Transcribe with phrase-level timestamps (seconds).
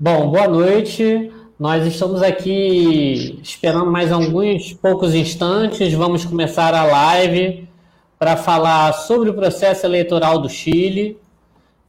[0.00, 1.32] Bom, boa noite.
[1.58, 5.92] Nós estamos aqui esperando mais alguns poucos instantes.
[5.92, 7.68] Vamos começar a live
[8.16, 11.18] para falar sobre o processo eleitoral do Chile.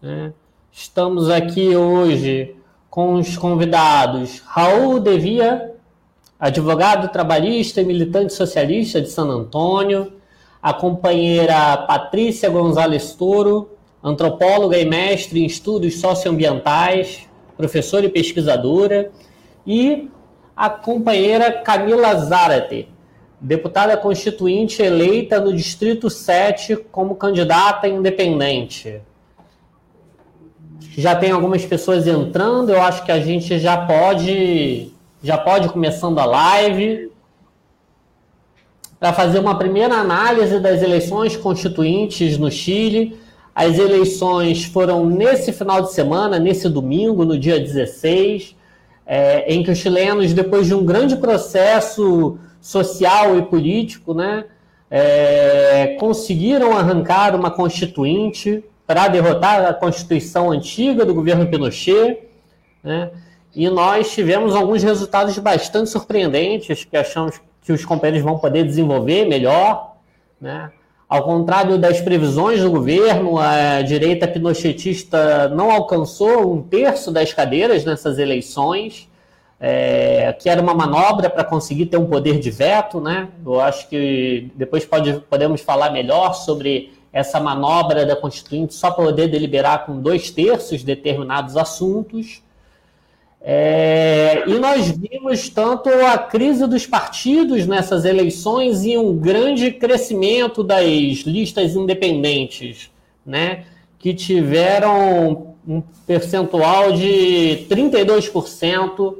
[0.02, 0.34] Né?
[0.72, 2.56] Estamos aqui hoje
[2.90, 5.76] com os convidados Raul Devia,
[6.40, 10.14] advogado trabalhista e militante socialista de San Antônio,
[10.60, 13.70] a companheira Patrícia Gonzalez Toro,
[14.04, 17.29] antropóloga e mestre em estudos socioambientais,
[17.60, 19.12] professora e pesquisadora,
[19.68, 20.10] e
[20.56, 22.88] a companheira Camila Zarate,
[23.42, 29.02] deputada constituinte eleita no Distrito 7 como candidata independente.
[30.98, 36.18] Já tem algumas pessoas entrando, eu acho que a gente já pode já pode começando
[36.18, 37.12] a live
[38.98, 43.20] para fazer uma primeira análise das eleições constituintes no Chile
[43.54, 48.56] as eleições foram nesse final de semana, nesse domingo, no dia 16,
[49.06, 54.46] é, em que os chilenos, depois de um grande processo social e político, né,
[54.90, 62.20] é, conseguiram arrancar uma constituinte para derrotar a constituição antiga do governo Pinochet.
[62.84, 63.12] Né,
[63.56, 69.26] e nós tivemos alguns resultados bastante surpreendentes que achamos que os companheiros vão poder desenvolver
[69.26, 69.98] melhor.
[70.40, 70.72] Né?
[71.10, 77.84] Ao contrário das previsões do governo, a direita pinochetista não alcançou um terço das cadeiras
[77.84, 79.10] nessas eleições,
[79.60, 83.02] é, que era uma manobra para conseguir ter um poder de veto.
[83.02, 83.28] Né?
[83.44, 89.30] Eu acho que depois pode, podemos falar melhor sobre essa manobra da Constituinte só poder
[89.30, 92.44] deliberar com dois terços determinados assuntos.
[93.42, 100.62] É, e nós vimos tanto a crise dos partidos nessas eleições e um grande crescimento
[100.62, 100.86] das
[101.26, 102.92] listas independentes,
[103.26, 103.66] né,
[103.98, 109.16] que tiveram um percentual de 32%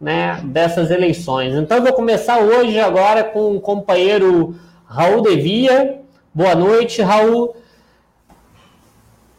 [0.00, 1.54] né, dessas eleições.
[1.54, 6.00] Então, eu vou começar hoje agora com o companheiro Raul Devia.
[6.34, 7.54] Boa noite, Raul.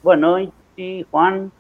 [0.02, 1.52] Boa noite, Juan.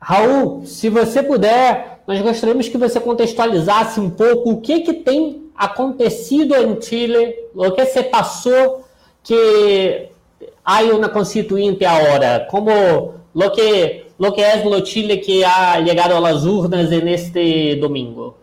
[0.00, 5.50] Raul, se você puder, nós gostaríamos que você contextualizasse um pouco o que, que tem
[5.54, 8.84] acontecido em Chile, o que se passou
[9.22, 10.08] que
[10.64, 12.70] há una constituinte ahora, como
[13.34, 18.38] lo que, lo que es lo Chile que ha llegado las urnas en este domingo.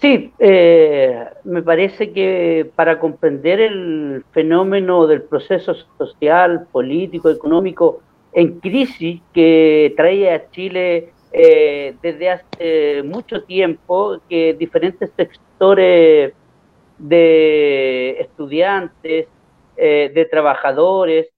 [0.00, 8.00] Sí, eh, me parece que para comprender el fenómeno del proceso social, político, económico,
[8.32, 16.34] en crisis que traía a Chile eh, desde hace mucho tiempo, que diferentes sectores
[16.98, 19.28] de estudiantes,
[19.76, 21.28] eh, de trabajadores,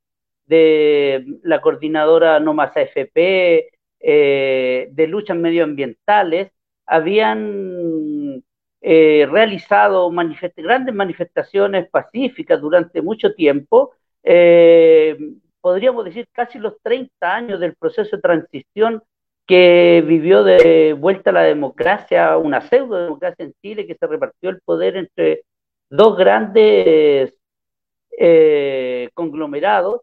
[0.46, 3.68] de la coordinadora No Más AFP,
[4.00, 6.50] eh, de luchas medioambientales,
[6.86, 8.42] habían
[8.84, 10.10] realizado
[10.56, 13.92] grandes manifestaciones pacíficas durante mucho tiempo,
[15.62, 19.02] podríamos decir, casi los 30 años del proceso de transición
[19.46, 24.50] que vivió de vuelta a la democracia, una pseudo democracia en Chile, que se repartió
[24.50, 25.44] el poder entre
[25.88, 27.34] dos grandes
[28.18, 30.02] eh, conglomerados.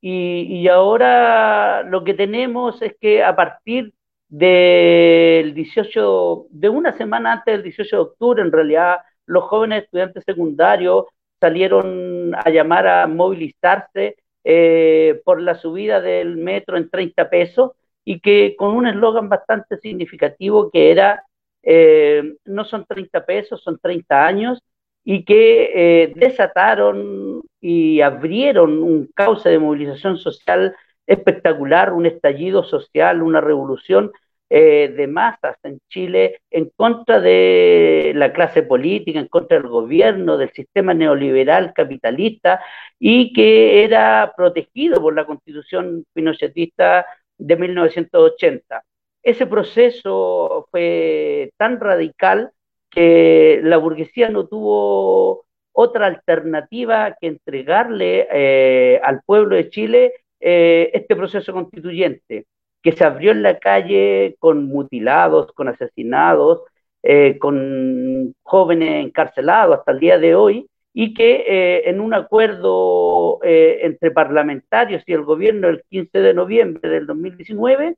[0.00, 3.92] Y, y, ahora lo que tenemos es que a partir
[4.28, 10.24] del 18, de una semana antes del 18 de octubre, en realidad, los jóvenes estudiantes
[10.24, 11.06] secundarios
[11.40, 14.16] salieron a llamar a movilizarse
[14.50, 17.72] eh, por la subida del metro en 30 pesos
[18.02, 21.22] y que con un eslogan bastante significativo que era
[21.62, 24.62] eh, no son 30 pesos, son 30 años
[25.04, 30.74] y que eh, desataron y abrieron un cauce de movilización social
[31.06, 34.12] espectacular, un estallido social, una revolución
[34.50, 40.38] eh, de masas en Chile en contra de la clase política, en contra del gobierno,
[40.38, 42.60] del sistema neoliberal capitalista
[42.98, 47.06] y que era protegido por la constitución pinochetista
[47.36, 48.84] de 1980.
[49.22, 52.52] Ese proceso fue tan radical
[52.90, 60.90] que la burguesía no tuvo otra alternativa que entregarle eh, al pueblo de Chile eh,
[60.94, 62.46] este proceso constituyente
[62.82, 66.62] que se abrió en la calle con mutilados, con asesinados,
[67.02, 73.38] eh, con jóvenes encarcelados hasta el día de hoy, y que eh, en un acuerdo
[73.42, 77.96] eh, entre parlamentarios y el gobierno el 15 de noviembre del 2019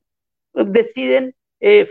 [0.53, 1.33] deciden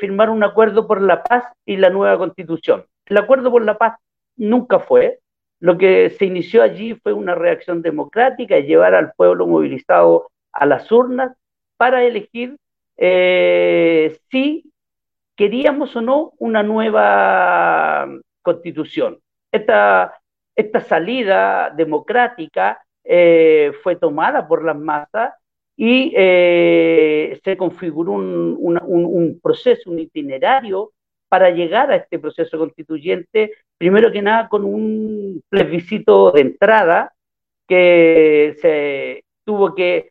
[0.01, 2.87] firmar un acuerdo por la paz y la nueva constitución.
[3.07, 3.99] El acuerdo por la paz
[4.37, 5.21] nunca fue.
[5.61, 10.91] Lo que se inició allí fue una reacción democrática llevar al pueblo movilizado a las
[10.91, 11.37] urnas
[11.77, 12.57] para elegir
[13.03, 14.71] eh, sí
[15.35, 18.07] queríamos o no una nueva
[18.43, 19.19] constitución.
[19.51, 20.21] Esta,
[20.55, 25.33] esta salida democrática eh, fue tomada por las masas
[25.77, 30.93] y eh, se configuró un, un, proceso, un itinerario
[31.31, 37.15] para llegar a este proceso constituyente, primero que nada con un plebiscito de entrada
[37.67, 40.11] que se tuvo que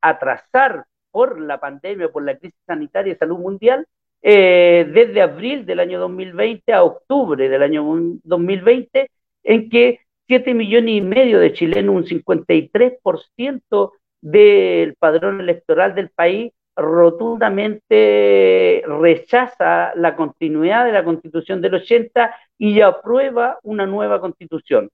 [0.00, 3.86] atrasar por la pandemia, por la crisis sanitaria y salud mundial,
[4.22, 7.84] eh, desde abril del año 2020 a octubre del año
[8.24, 9.10] 2020,
[9.44, 16.52] en que 7 millones y medio de chilenos, un 53% del padrón electoral del país,
[16.76, 24.90] rotundamente rechaza la continuidad de la constitución del 80 y aprueba una nueva constitución.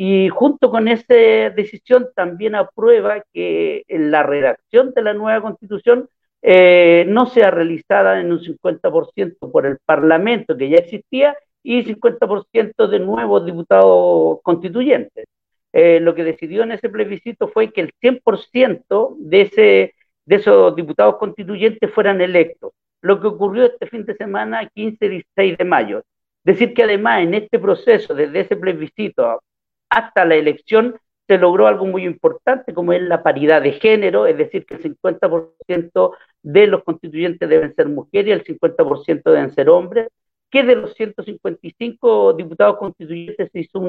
[0.00, 1.12] Y junto con esa
[1.56, 6.08] decisión también aprueba que la redacción de la nueva constitución
[6.40, 12.86] eh, no sea realizada en un 50% por el Parlamento que ya existía y 50%
[12.86, 15.26] de nuevos diputados constituyentes.
[15.72, 19.94] Eh, lo que decidió en ese plebiscito fue que el 100% de, ese,
[20.26, 22.70] de esos diputados constituyentes fueran electos.
[23.00, 26.04] Lo que ocurrió este fin de semana, 15 y 16 de mayo.
[26.44, 29.42] Decir que además en este proceso, desde ese plebiscito
[29.90, 30.96] hasta la elección
[31.28, 34.82] se logró algo muy importante, como es la paridad de género, es decir, que el
[34.82, 36.12] 50%
[36.42, 40.08] de los constituyentes deben ser mujeres y el 50% deben ser hombres,
[40.50, 43.82] que de los 155 diputados constituyentes se hizo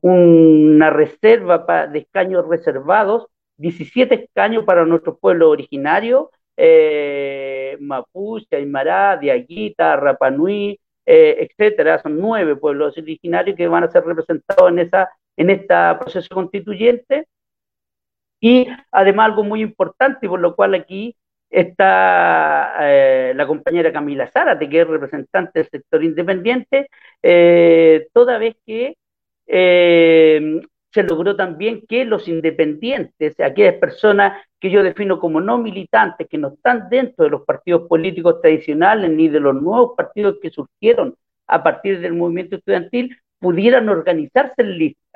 [0.00, 3.26] una reserva de escaños reservados,
[3.58, 12.56] 17 escaños para nuestro pueblo originario, eh, Mapuche, Aymara, Diaguita, Rapanui, eh, etcétera, son nueve
[12.56, 17.26] pueblos originarios que van a ser representados en esa en este proceso constituyente.
[18.40, 21.14] Y además algo muy importante, por lo cual aquí
[21.50, 26.88] está eh, la compañera Camila Zárate, que es representante del sector independiente,
[27.22, 28.96] eh, toda vez que
[29.46, 30.60] eh,
[30.92, 36.38] se logró también que los independientes, aquellas personas que yo defino como no militantes, que
[36.38, 41.14] no están dentro de los partidos políticos tradicionales ni de los nuevos partidos que surgieron
[41.46, 45.09] a partir del movimiento estudiantil, pudieran organizarse en listas.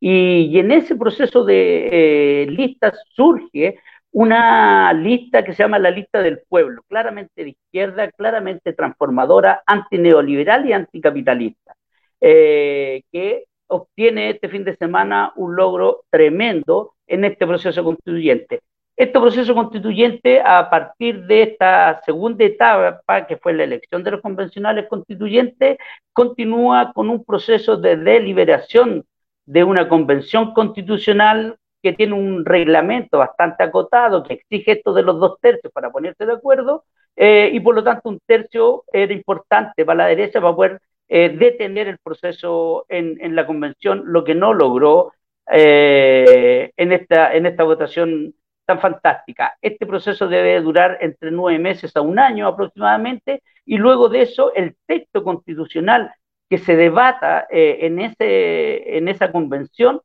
[0.00, 3.78] Y, en ese proceso de eh, listas surge
[4.12, 10.66] una lista que se llama la lista del pueblo, claramente de izquierda, claramente transformadora, antineoliberal
[10.66, 11.76] y anticapitalista,
[12.20, 18.62] eh, que obtiene este fin de semana un logro tremendo en este proceso constituyente.
[18.96, 24.20] Este proceso constituyente, a partir de esta segunda etapa, que fue la elección de los
[24.20, 25.78] convencionales constituyentes,
[26.12, 29.04] continúa con un proceso de deliberación
[29.50, 35.18] de una convención constitucional que tiene un reglamento bastante acotado que exige esto de los
[35.18, 36.84] dos tercios para ponerse de acuerdo
[37.16, 41.30] eh, y por lo tanto un tercio era importante para la derecha para poder eh,
[41.36, 45.14] detener el proceso en, la convención, lo que no logró
[45.50, 48.32] eh, en, esta, en esta votación
[48.66, 49.56] tan fantástica.
[49.60, 54.54] Este proceso debe durar entre nueve meses a un año aproximadamente y luego de eso
[54.54, 56.12] el texto constitucional
[56.50, 60.02] que se debata eh, en, ese, en esa convención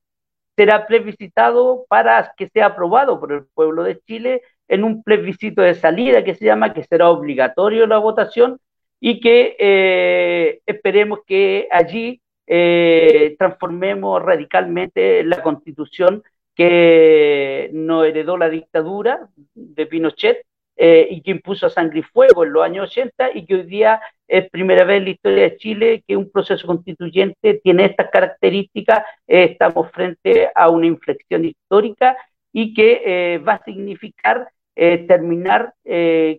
[0.55, 5.73] será plebiscitado para que sea aprobado por el pueblo de Chile en un plebiscito de
[5.73, 8.59] salida que se llama, que será obligatorio la votación
[8.99, 16.23] y que eh, esperemos que allí eh, transformemos radicalmente la constitución
[16.55, 20.45] que nos heredó la dictadura de Pinochet
[20.77, 23.63] eh, y que impuso a sangre y fuego en los años 80 y que hoy
[23.63, 28.09] día es primera vez en la historia de Chile que un proceso constituyente tiene estas
[28.11, 29.03] características.
[29.27, 32.17] Eh, estamos frente a una inflexión histórica
[32.51, 35.73] y que eh, va a significar terminar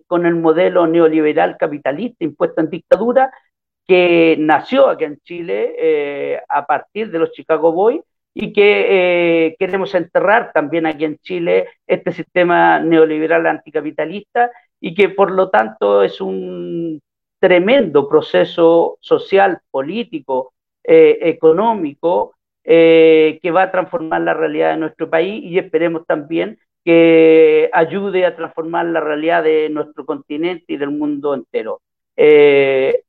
[0.05, 3.31] con el modelo neoliberal capitalista impuesto en dictadura
[3.87, 8.03] que nació aquí en Chile a partir de los Chicago Boys
[8.39, 15.09] y que eh, queremos enterrar también aquí en Chile este sistema neoliberal anticapitalista y que
[15.09, 17.01] por lo tanto es un
[17.39, 20.53] tremendo proceso social, político,
[20.83, 26.59] eh, económico, eh, que va a transformar la realidad de nuestro país y esperemos también
[26.83, 31.81] que ayude a transformar la realidad de nuestro continente y del mundo entero.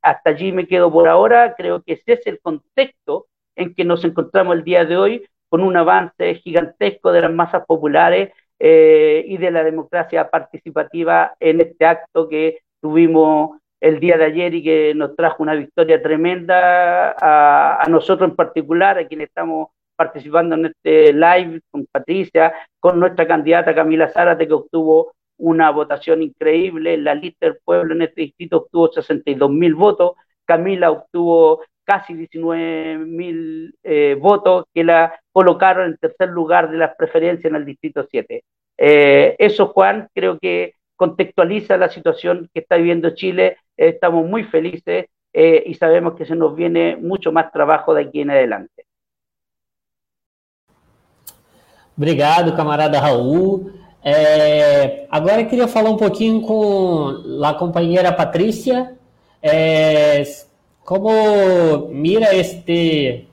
[0.02, 4.04] hasta allí me quedo por ahora, creo que ese es el contexto en que nos
[4.04, 9.37] encontramos el día de hoy con un avance gigantesco de las masas populares eh, y
[9.37, 14.94] de la democracia participativa en este acto que tuvimos el día de ayer y que
[14.94, 21.12] nos trajo una victoria tremenda a, nosotros en particular, a quienes estamos participando en este
[21.12, 26.97] live con Patricia, con nuestra candidata Camila Zárate, que obtuvo una votación increíble.
[26.99, 30.12] La lista del pueblo en este distrito obtuvo 62 mil votos.
[30.44, 36.94] Camila obtuvo casi 19 mil eh, votos que la colocaron en tercer lugar de las
[36.97, 38.44] preferencias en el distrito 7.
[38.76, 43.57] Eh, eso, Juan, creo que contextualiza la situación que está viviendo Chile.
[43.76, 48.21] estamos muy felices eh, y sabemos que se nos viene mucho más trabajo de aquí
[48.21, 48.85] en adelante.
[51.97, 53.73] Obrigado, camarada Raul.
[54.05, 58.97] É, agora eu queria falar um pouquinho com a companheira Patrícia.
[59.43, 60.23] É,
[60.85, 63.26] como mira este.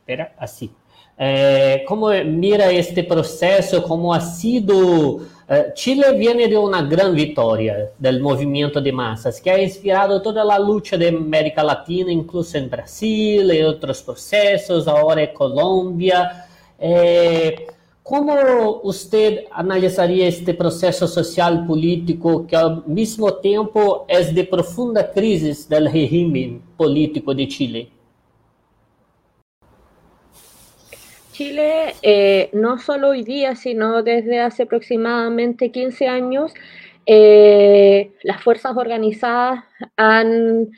[0.00, 0.70] Espera, assim.
[1.16, 5.22] É, como mira este processo, como ha sido.
[5.48, 10.42] Uh, Chile viene de uma grande vitória do movimento de massas, que ha inspirado toda
[10.42, 16.44] a luta de América Latina, incluso em Brasil, em outros processos, agora em Colômbia.
[16.78, 17.66] É,
[18.02, 25.66] como você analisaria este processo social político que ao mesmo tempo é de profunda crise
[25.66, 27.97] do regime político de Chile?
[31.38, 36.52] Chile, eh, no solo hoy día, sino desde hace aproximadamente 15 años,
[37.06, 39.62] eh, las fuerzas organizadas
[39.96, 40.70] han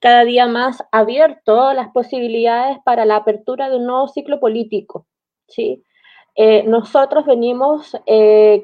[0.00, 5.04] cada día más abierto las posibilidades para la apertura de un nuevo ciclo político.
[5.48, 5.84] ¿sí?
[6.34, 7.94] Eh, nosotros venimos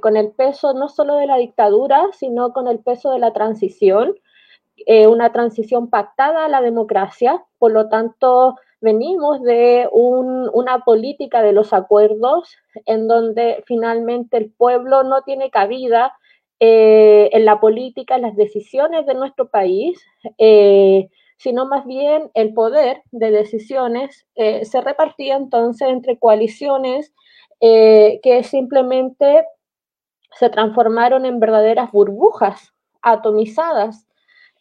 [0.00, 4.14] con el peso no solo de la dictadura, sino con el peso de la transición,
[4.86, 11.72] una transición pactada a la democracia, por lo tanto venimos de una política de los
[11.72, 16.14] acuerdos en donde finalmente el pueblo no tiene cabida
[16.58, 20.00] en la política, en las decisiones de nuestro país,
[21.36, 27.12] sino más bien el poder de decisiones se repartía entonces entre coaliciones
[27.60, 29.46] eh, que simplemente
[30.38, 34.06] se transformaron en verdaderas burbujas atomizadas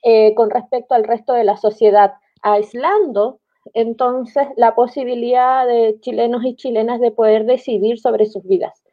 [0.01, 3.39] eh, con respecto al resto de la sociedad, aislando
[3.74, 8.84] entonces la posibilidad de chilenos y chilenas de poder decidir sobre sus vidas.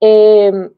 [0.00, 0.70] Em,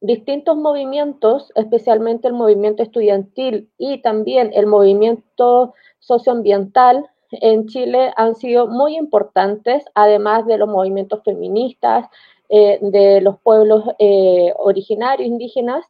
[0.00, 8.66] distintos movimientos, especialmente el movimiento estudiantil y también el movimiento socioambiental, en Chile han sido
[8.66, 12.08] muy importantes, además de los movimientos feministas,
[12.48, 15.84] eh, de los pueblos eh, originarios indígenas,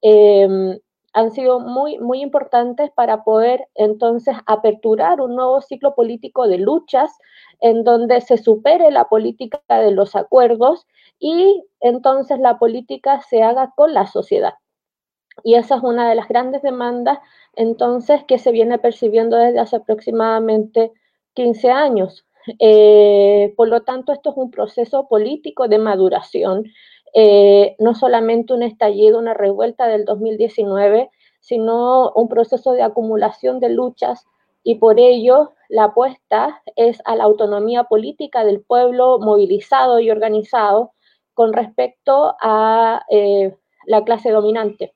[0.00, 0.78] em,
[1.16, 7.10] han sido muy, muy importantes para poder entonces aperturar un nuevo ciclo político de luchas
[7.60, 10.86] en donde se supere la política de los acuerdos
[11.18, 14.52] y entonces la política se haga con la sociedad.
[15.42, 17.18] Y esa es una de las grandes demandas
[17.54, 20.92] entonces que se viene percibiendo desde hace aproximadamente
[21.32, 22.26] 15 años.
[22.58, 26.64] Eh, por lo tanto, esto es un proceso político de maduración,
[27.18, 33.70] eh, no solamente un estallido, una revuelta del 2019, sino un proceso de acumulación de
[33.70, 34.26] luchas
[34.62, 40.92] y por ello la apuesta es a la autonomía política del pueblo movilizado y organizado
[41.32, 43.56] con respecto a eh,
[43.86, 44.92] la clase dominante.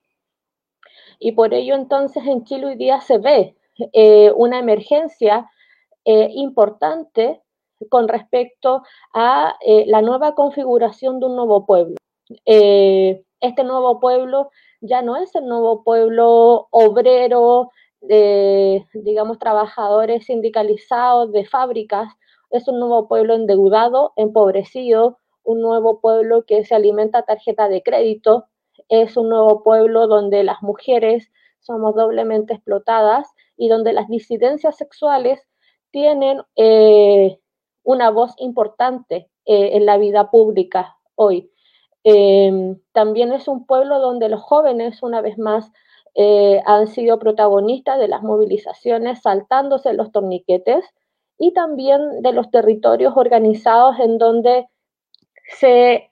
[1.18, 3.56] Y por ello entonces en Chile hoy día se ve
[3.94, 5.50] eh, una emergencia
[6.04, 7.40] importante
[7.88, 8.82] con respecto
[9.14, 11.99] a la nueva configuración de un nuevo pueblo.
[12.44, 17.70] Este nuevo pueblo ya no es el nuevo pueblo obrero,
[18.00, 22.12] de, digamos, trabajadores sindicalizados de fábricas,
[22.50, 28.46] es un nuevo pueblo endeudado, empobrecido, un nuevo pueblo que se alimenta tarjeta de crédito,
[28.88, 35.40] es un nuevo pueblo donde las mujeres somos doblemente explotadas y donde las disidencias sexuales
[35.90, 37.38] tienen eh,
[37.82, 41.50] una voz importante eh, en la vida pública hoy.
[42.04, 45.70] Em, también es un pueblo donde los jóvenes, una vez más,
[46.14, 50.84] eh, han sido protagonistas de las movilizaciones saltándose los torniquetes
[51.38, 54.66] y también de los territorios organizados en donde
[55.58, 56.10] se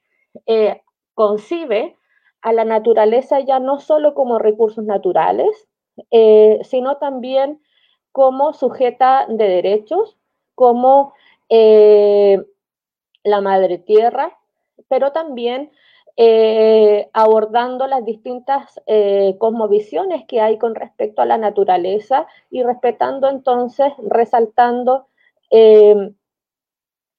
[1.14, 1.97] concibe
[2.42, 5.68] a la naturaleza ya no solo como recursos naturales,
[6.11, 7.61] eh, sino también
[8.12, 10.16] como sujeta de derechos,
[10.54, 11.12] como
[11.49, 12.42] eh,
[13.25, 14.38] la madre tierra,
[14.88, 15.71] pero también
[16.16, 18.80] eh, abordando las distintas
[19.38, 25.07] cosmovisiones que hay con respecto a la naturaleza y respetando entonces, resaltando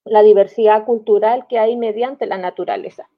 [0.04, 3.10] la diversidad cultural que hay mediante la naturaleza.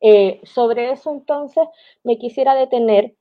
[0.00, 1.68] Eh, sobre eso entonces
[2.02, 3.14] me quisiera detener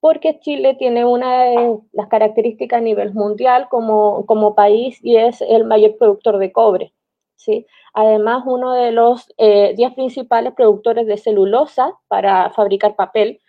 [0.00, 5.40] porque Chile tiene una de las características a nivel mundial como, como país y es
[5.42, 6.92] el mayor productor de cobre.
[7.40, 7.66] ¿Sí?
[7.94, 13.40] Además, uno de los 10 eh, principales productores de celulosa para fabricar papel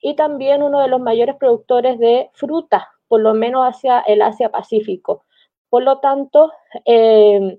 [0.00, 5.24] y también uno de los mayores productores de fruta, por lo menos hacia el Asia-Pacífico.
[5.68, 6.52] Por lo tanto,
[6.84, 7.58] eh,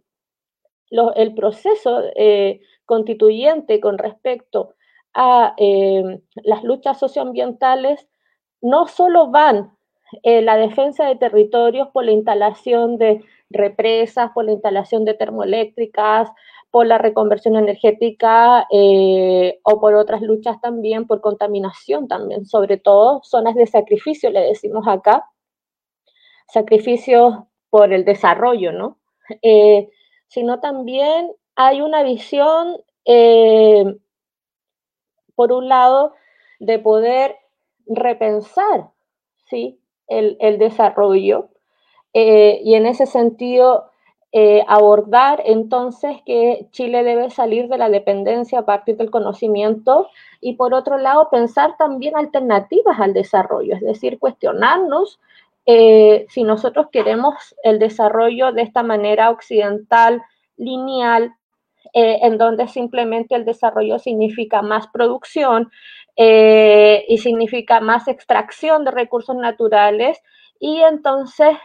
[1.15, 4.75] el proceso eh, constituyente con respecto
[5.13, 8.07] a eh, las luchas socioambientales
[8.61, 9.75] no solo van
[10.23, 16.29] en la defensa de territorios por la instalación de represas, por la instalación de termoeléctricas,
[16.71, 23.55] por la reconversión energética o por otras luchas también, por contaminación también, sobre todo zonas
[23.55, 25.29] de sacrificio, le decimos acá,
[26.47, 27.35] sacrificios
[27.69, 28.99] por el desarrollo, ¿no?
[29.41, 29.89] Eh,
[30.27, 33.85] sino también hay una visión, eh,
[35.35, 36.13] por un lado,
[36.59, 37.35] de poder
[37.85, 38.93] repensar
[39.45, 39.79] ¿sí?
[40.07, 41.49] El, desarrollo
[42.13, 43.89] eh, y en ese sentido
[44.67, 50.07] abordar entonces que Chile debe salir de la dependencia a partir del conocimiento
[50.41, 55.19] y por otro lado pensar también alternativas al desarrollo, es decir, cuestionarnos
[55.65, 60.21] eh, si nosotros queremos el desarrollo de esta manera occidental,
[60.57, 61.33] lineal,
[61.93, 65.69] eh, en donde simplemente el desarrollo significa más producción
[66.15, 70.21] eh, y significa más extracción de recursos naturales
[70.59, 71.57] y entonces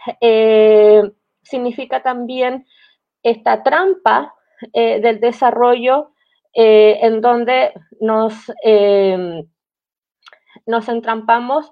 [1.43, 2.65] significa también
[3.23, 4.33] esta trampa
[4.73, 6.11] del desarrollo
[6.53, 7.71] en donde
[8.01, 8.33] nos,
[10.65, 11.71] nos entrampamos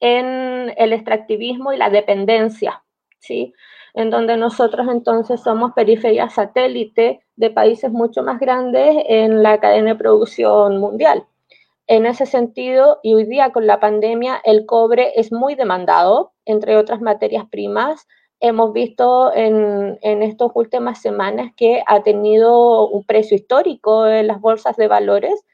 [0.00, 2.82] en el extractivismo y la dependencia,
[3.18, 3.52] ¿sí?
[3.96, 9.94] En donde nosotros entonces somos periferia satélite de países mucho más grandes en la cadena
[9.94, 11.24] de producción mundial.
[11.88, 16.76] En ese sentido, y hoy día con la pandemia, el cobre es muy demandado, entre
[16.76, 18.06] otras materias primas.
[18.38, 24.40] Hemos visto en, en estas últimas semanas que ha tenido un precio histórico en las
[24.40, 25.44] bolsas de valores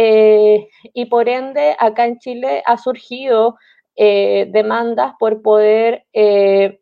[0.00, 3.56] eh, y por ende, acá en Chile ha surgido
[3.96, 6.77] eh, demandas por poder eh,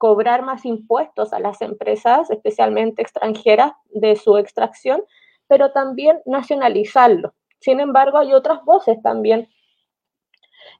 [0.00, 5.02] cobrar más impuestos a las empresas, especialmente extranjeras, de su extracción,
[5.46, 7.34] pero también nacionalizarlo.
[7.58, 9.50] Sin embargo, hay otras voces también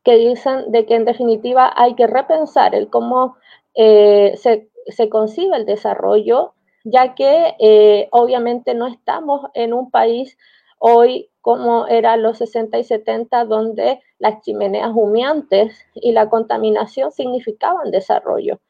[0.04, 3.36] que dicen de que en definitiva hay que repensar el cómo
[3.74, 6.54] se, se, concibe el desarrollo,
[6.84, 10.38] ya que obviamente no estamos en un país
[10.78, 17.90] hoy como eran los 60 y 70, donde las chimeneas humeantes y la contaminación significaban
[17.90, 18.60] desarrollo.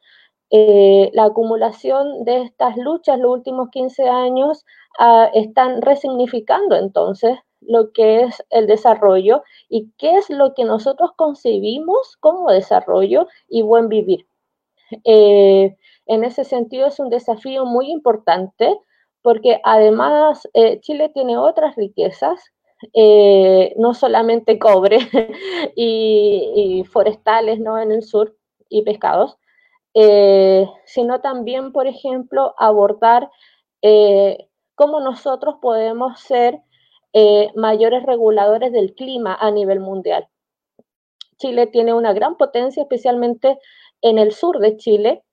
[0.53, 4.65] Eh, la acumulación de estas luchas los últimos 15 años
[4.99, 11.11] ah, están resignificando entonces lo que es el desarrollo y qué es lo que nosotros
[11.15, 14.27] concebimos como desarrollo y buen vivir.
[15.05, 18.77] Eh, en ese sentido es un desafío muy importante
[19.21, 22.51] porque además eh, Chile tiene otras riquezas
[23.77, 24.97] no solamente cobre
[25.75, 27.79] y, forestales ¿no?
[27.79, 28.35] en el sur
[28.69, 29.37] y pescados,
[29.93, 33.29] eh, sino también, por ejemplo, abordar
[33.81, 36.61] eh, cómo nosotros podemos ser
[37.55, 40.29] mayores reguladores del clima a nivel mundial.
[41.37, 43.59] Chile tiene una gran potencia, especialmente
[44.01, 45.23] en el sur de Chile,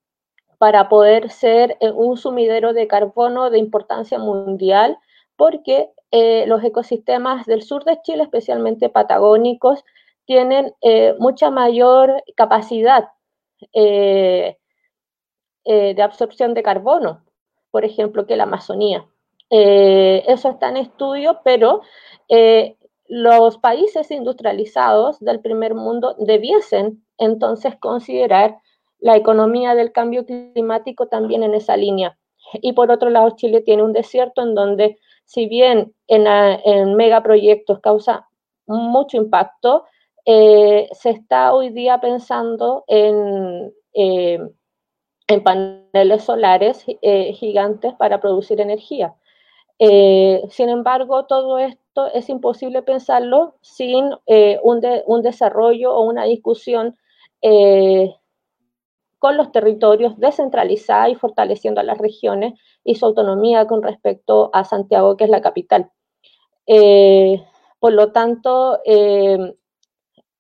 [0.58, 4.98] para poder ser un sumidero de carbono de importancia mundial,
[5.36, 9.84] porque eh, los ecosistemas del sur de Chile, especialmente patagónicos,
[10.24, 13.08] tienen eh, mucha mayor capacidad
[13.72, 14.56] eh,
[15.64, 17.24] de absorción de carbono,
[17.70, 19.06] por ejemplo, que la Amazonía.
[19.50, 21.82] eso está en estudio, pero
[23.08, 28.58] los países industrializados del primer mundo debiesen entonces considerar
[29.00, 32.18] la economía del cambio climático también en esa línea.
[32.54, 38.26] Y por otro lado, Chile tiene un desierto en donde si bien en, megaproyectos causa
[38.66, 39.84] mucho impacto,
[40.30, 44.38] eh, se está hoy día pensando en, eh,
[45.26, 49.14] en paneles solares eh, gigantes para producir energía.
[49.78, 54.10] sin embargo, todo esto es imposible pensarlo sin
[54.62, 56.96] un, un, desarrollo o una discusión
[59.18, 62.52] con los territorios, descentralizada y fortaleciendo a las regiones
[62.84, 65.90] y su autonomía con respecto a Santiago, que es la capital.
[67.80, 68.80] Por lo tanto,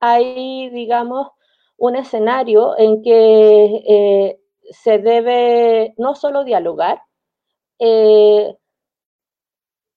[0.00, 1.28] hay, digamos,
[1.76, 7.02] un escenario en que eh, se debe no solo dialogar,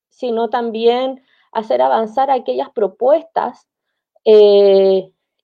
[0.09, 3.67] sino también hacer avanzar aquellas propuestas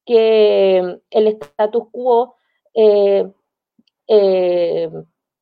[0.07, 2.35] que el status quo
[2.73, 3.29] eh,
[4.07, 4.89] eh,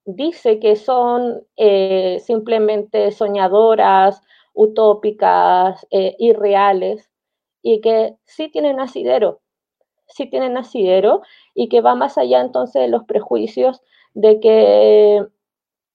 [0.06, 4.22] dice que son eh, simplemente soñadoras,
[4.54, 7.10] utópicas, irreales,
[7.68, 9.42] y que sí tienen asidero,
[10.06, 11.24] sí tienen asidero
[11.56, 13.82] y que va más allá entonces de los prejuicios
[14.14, 15.26] de que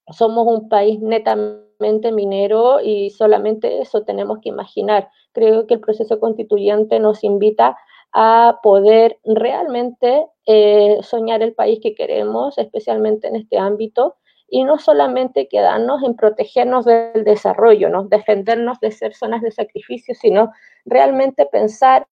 [0.08, 5.10] somos un país netamente minero y solamente eso tenemos que imaginar.
[5.30, 7.76] Creo que el proceso constituyente nos invita
[8.12, 14.16] a poder realmente eh, soñar el país que queremos, especialmente en este ámbito,
[14.48, 18.08] y no solamente quedarnos en protegernos del desarrollo, ¿no?
[18.08, 20.50] defendernos de ser zonas de sacrificio, sino
[20.84, 22.06] realmente pensar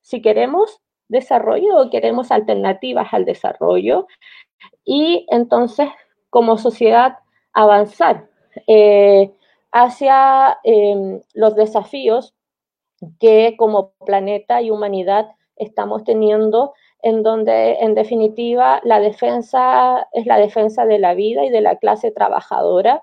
[0.00, 4.06] si queremos desarrollo o queremos alternativas al desarrollo
[4.84, 5.88] y entonces
[6.30, 7.18] como sociedad
[7.52, 8.28] avanzar
[8.66, 9.32] eh,
[9.70, 12.34] hacia em, los desafíos
[13.18, 20.38] que como planeta y humanidad estamos teniendo en donde en definitiva la defensa es la
[20.38, 23.02] defensa de la vida y de la clase trabajadora,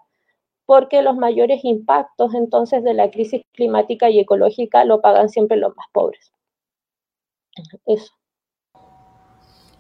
[0.70, 5.76] porque los mayores impactos entonces de la crisis climática y ecológica lo pagan siempre los
[5.76, 6.32] más pobres.
[7.88, 8.14] Eso.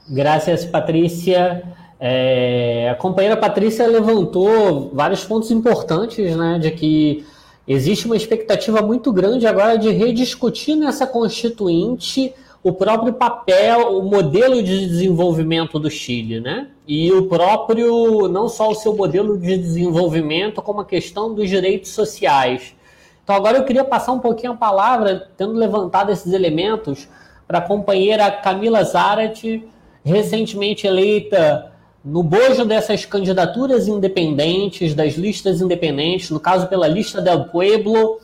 [0.08, 1.62] Gracias, Patrícia.
[1.99, 7.23] É, a companheira Patrícia levantou vários pontos importantes, né, de que
[7.67, 14.62] existe uma expectativa muito grande agora de rediscutir nessa constituinte o próprio papel, o modelo
[14.62, 16.67] de desenvolvimento do Chile, né?
[16.88, 21.91] E o próprio, não só o seu modelo de desenvolvimento, como a questão dos direitos
[21.91, 22.76] sociais.
[23.24, 27.08] Então agora eu queria passar um pouquinho a palavra, tendo levantado esses elementos,
[27.48, 29.63] para a companheira Camila Zarate,
[30.04, 31.72] recentemente eleita
[32.04, 38.19] no bojo dessas candidaturas independentes, das listas independentes, no caso pela lista del Pueblo,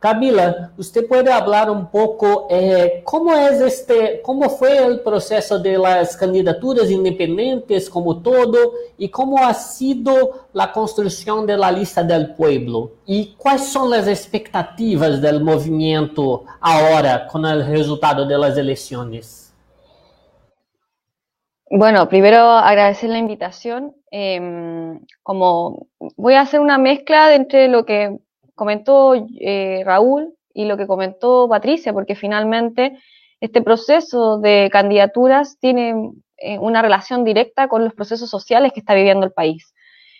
[0.00, 5.76] Camila, usted puede hablar un poco eh, cómo es este, cómo fue el proceso de
[5.76, 12.34] las candidaturas independientes como todo y cómo ha sido la construcción de la lista del
[12.34, 19.54] pueblo y cuáles son las expectativas del movimiento ahora con el resultado de las elecciones.
[21.70, 23.94] Bueno, primero agradecer la invitación.
[24.10, 28.18] Eh, como voy a hacer una mezcla entre lo que
[28.60, 32.98] comentó eh, Raúl y lo que comentó Patricia, porque finalmente
[33.40, 35.94] este proceso de candidaturas tiene
[36.36, 39.72] eh, una relación directa con los procesos sociales que está viviendo el país.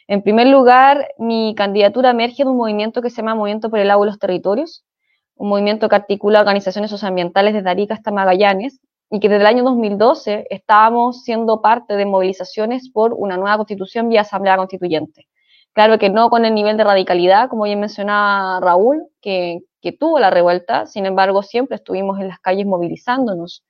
[0.08, 3.90] En primer lugar, mi candidatura emerge de un movimiento que se llama Movimiento por el
[3.90, 4.86] Agua y los Territorios,
[5.34, 9.64] un movimiento que articula organizaciones socioambientales desde Arica hasta Magallanes, y que desde el año
[9.64, 15.26] 2012 estábamos siendo parte de movilizaciones por una nueva constitución vía asamblea constituyente.
[15.72, 19.60] Claro que no con el nivel de radicalidad, como bien mencionaba Raúl, que,
[19.98, 23.64] tuvo la revuelta, sin embargo, siempre estuvimos en las calles movilizándonos.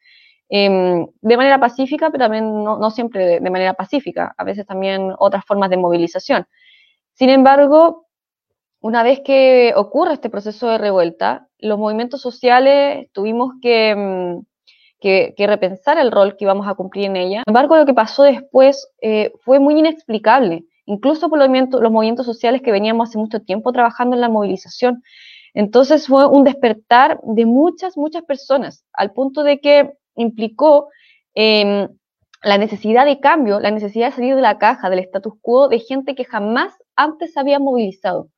[0.48, 5.44] Em, de manera pacífica, pero también no, siempre de, manera pacífica, a veces también otras
[5.44, 6.46] formas de movilización.
[7.12, 8.06] Sin embargo,
[8.80, 14.42] una vez que ocurre este proceso de revuelta, los movimientos sociales tuvimos que, em,
[15.00, 17.42] que, repensar el rol que íbamos a cumplir en ella.
[17.44, 22.62] Sin embargo, lo que pasó después eh, fue muy inexplicable incluso por los movimientos, sociales
[22.62, 25.02] que veníamos hace mucho tiempo trabajando en la movilización.
[25.54, 30.88] Entonces fue un despertar de muchas, muchas personas, al punto de que implicó
[31.34, 31.88] em,
[32.42, 35.80] la necesidad de cambio, la necesidad de salir de la caja, del status quo, de
[35.80, 38.28] gente que jamás antes había movilizado.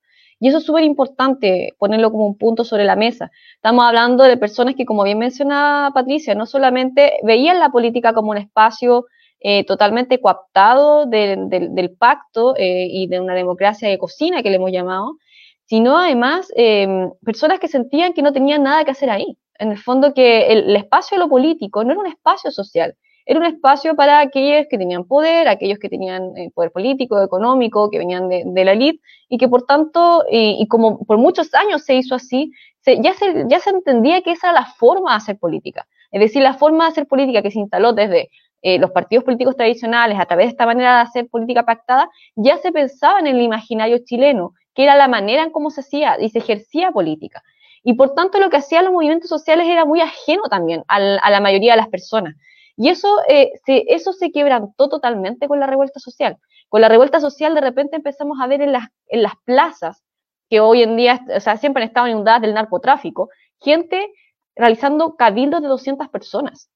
[0.42, 3.30] Y eso es súper importante ponerlo como un punto sobre la mesa.
[3.54, 8.32] Estamos hablando de personas que, como bien mencionaba Patricia, no solamente veían la política como
[8.32, 9.06] un espacio
[9.44, 14.70] eh, totalmente coaptado del pacto eh, y de una democracia de cocina que le hemos
[14.70, 15.16] llamado,
[15.64, 19.36] sino además em, personas que sentían que no tenían nada que hacer ahí.
[19.58, 22.94] En el fondo que el, espacio de lo político no era un espacio social,
[23.26, 27.90] era un espacio para aquellos que tenían poder, aquellos que tenían eh, poder político, económico,
[27.90, 31.96] que venían de, la élite, y que por tanto, y como por muchos años se
[31.96, 32.52] hizo así,
[32.86, 35.86] ya, se, ya se entendía que esa era la forma de hacer política.
[36.12, 38.30] Es decir, la forma de hacer política que se instaló desde
[38.62, 42.58] eh, los partidos políticos tradicionales, a través de esta manera de hacer política pactada, ya
[42.58, 46.30] se pensaba en el imaginario chileno, que era la manera en cómo se hacía y
[46.30, 47.42] se ejercía política.
[47.82, 51.40] Y por tanto lo que hacían los movimientos sociales era muy ajeno también a, la
[51.40, 52.36] mayoría de las personas.
[52.76, 56.38] Y eso, eh, se, eso se quebrantó totalmente con la revuelta social.
[56.68, 60.04] Con la revuelta social de repente empezamos a ver en las, en las plazas,
[60.48, 63.28] que hoy en día o sea, siempre han estado inundadas del narcotráfico,
[63.60, 64.12] gente
[64.54, 66.70] realizando cabildos de 200 personas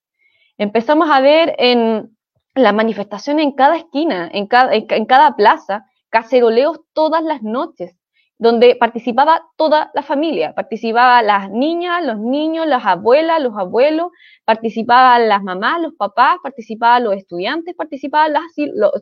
[0.58, 2.16] empezamos a ver en
[2.54, 7.96] la manifestación en cada esquina, en cada, en, cada plaza, caceroleos todas las noches,
[8.38, 14.08] donde participaba toda la familia, participaban las niñas, los niños, las abuelas, los abuelos,
[14.44, 18.92] participaban las mamás, los papás, participaban los estudiantes, participaban, las, los,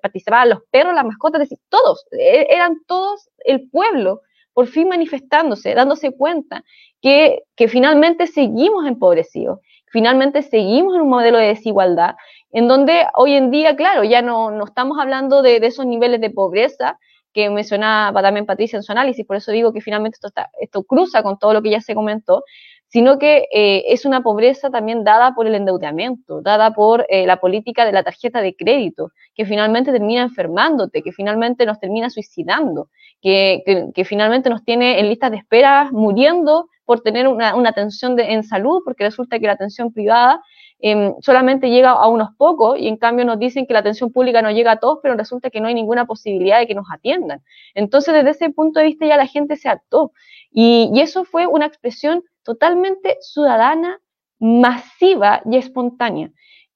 [0.00, 6.12] participaban los perros, las mascotas, todos, e, eran todos el pueblo por fin manifestándose, dándose
[6.12, 6.64] cuenta
[7.00, 9.60] que, que finalmente seguimos empobrecidos,
[9.92, 12.16] finalmente seguimos en un modelo de desigualdad,
[12.50, 16.30] en donde hoy en día, claro, ya no, estamos hablando de, de esos niveles de
[16.30, 16.98] pobreza
[17.32, 20.82] que mencionaba también Patricia en su análisis, por eso digo que finalmente esto, está, esto
[20.82, 22.42] cruza con todo lo que ya se comentó,
[22.88, 27.38] sino que eh, es una pobreza también dada por el endeudamiento, dada por eh, la
[27.38, 32.88] política de la tarjeta de crédito, que finalmente termina enfermándote, que finalmente nos termina suicidando,
[33.22, 33.62] que,
[33.94, 38.42] que, finalmente nos tiene en listas de espera muriendo por tener una, atención de, en
[38.42, 40.42] salud, porque resulta que la atención privada
[40.80, 44.42] eh, solamente llega a unos pocos y en cambio nos dicen que la atención pública
[44.42, 47.42] no llega a todos, pero resulta que no hay ninguna posibilidad de que nos atiendan.
[47.74, 50.12] Entonces, desde ese punto de vista ya la gente se hartó.
[50.50, 54.00] Y eso fue una expresión totalmente ciudadana,
[54.38, 56.30] masiva y espontánea.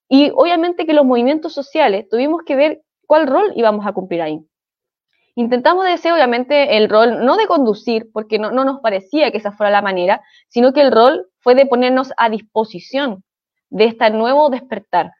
[0.08, 4.40] Y obviamente que los movimientos sociales tuvimos que ver cuál rol íbamos a cumplir ahí.
[5.38, 9.52] Intentamos decir, obviamente, el rol no de conducir, porque no, no, nos parecía que esa
[9.52, 13.22] fuera la manera, sino que el rol fue de ponernos a disposición
[13.68, 15.12] de este nuevo despertar.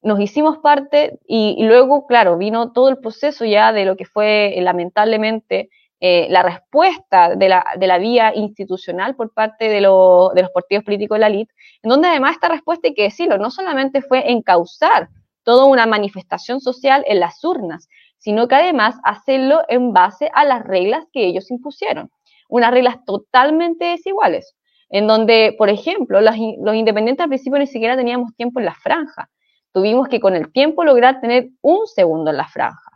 [0.00, 4.56] Nos hicimos parte y, luego, claro, vino todo el proceso ya de lo que fue
[4.58, 5.68] lamentablemente
[6.00, 11.20] eh, la respuesta de la, vía institucional por parte de, de, los partidos políticos de
[11.20, 11.52] la elite,
[11.82, 15.10] en donde además esta respuesta, hay que decirlo, no solamente fue encauzar
[15.42, 20.64] toda una manifestación social en las urnas, sino que además hacerlo en base a las
[20.64, 22.10] reglas que ellos impusieron,
[22.48, 24.56] unas reglas totalmente desiguales,
[24.90, 28.74] en donde, por ejemplo, los, los independientes al principio ni siquiera teníamos tiempo en la
[28.74, 29.28] franja,
[29.72, 32.87] tuvimos que con el tiempo lograr tener un segundo en la franja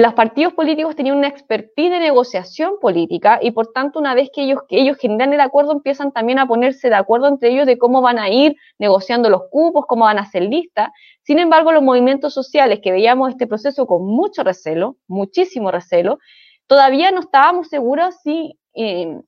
[0.00, 4.42] los partidos políticos tenían una expertise de negociación política y por tanto una vez que
[4.42, 7.78] ellos, que ellos generan el acuerdo empiezan también a ponerse de acuerdo entre ellos de
[7.78, 10.90] cómo van a ir negociando los cupos, cómo van a hacer listas.
[11.22, 16.18] Sin embargo, los movimientos sociales que veíamos este proceso con mucho recelo, muchísimo recelo,
[16.66, 19.20] todavía no estábamos seguros si eh,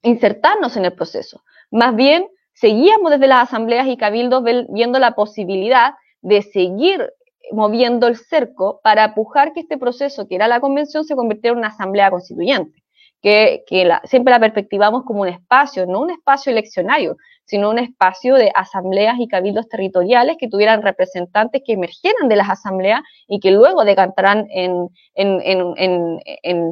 [0.00, 1.42] insertarnos en el proceso.
[1.70, 7.12] Más bien, seguíamos desde las asambleas y cabildos viendo la posibilidad de seguir
[7.52, 11.58] moviendo el cerco para pujar que este proceso, que era la convención, se convirtiera en
[11.58, 12.82] una asamblea constituyente,
[13.22, 18.34] que, la, siempre la perspectivamos como un espacio, no un espacio eleccionario, sino un espacio
[18.34, 23.52] de asambleas y cabildos territoriales que tuvieran representantes que emergieran de las asambleas y que
[23.52, 24.88] luego decantaran en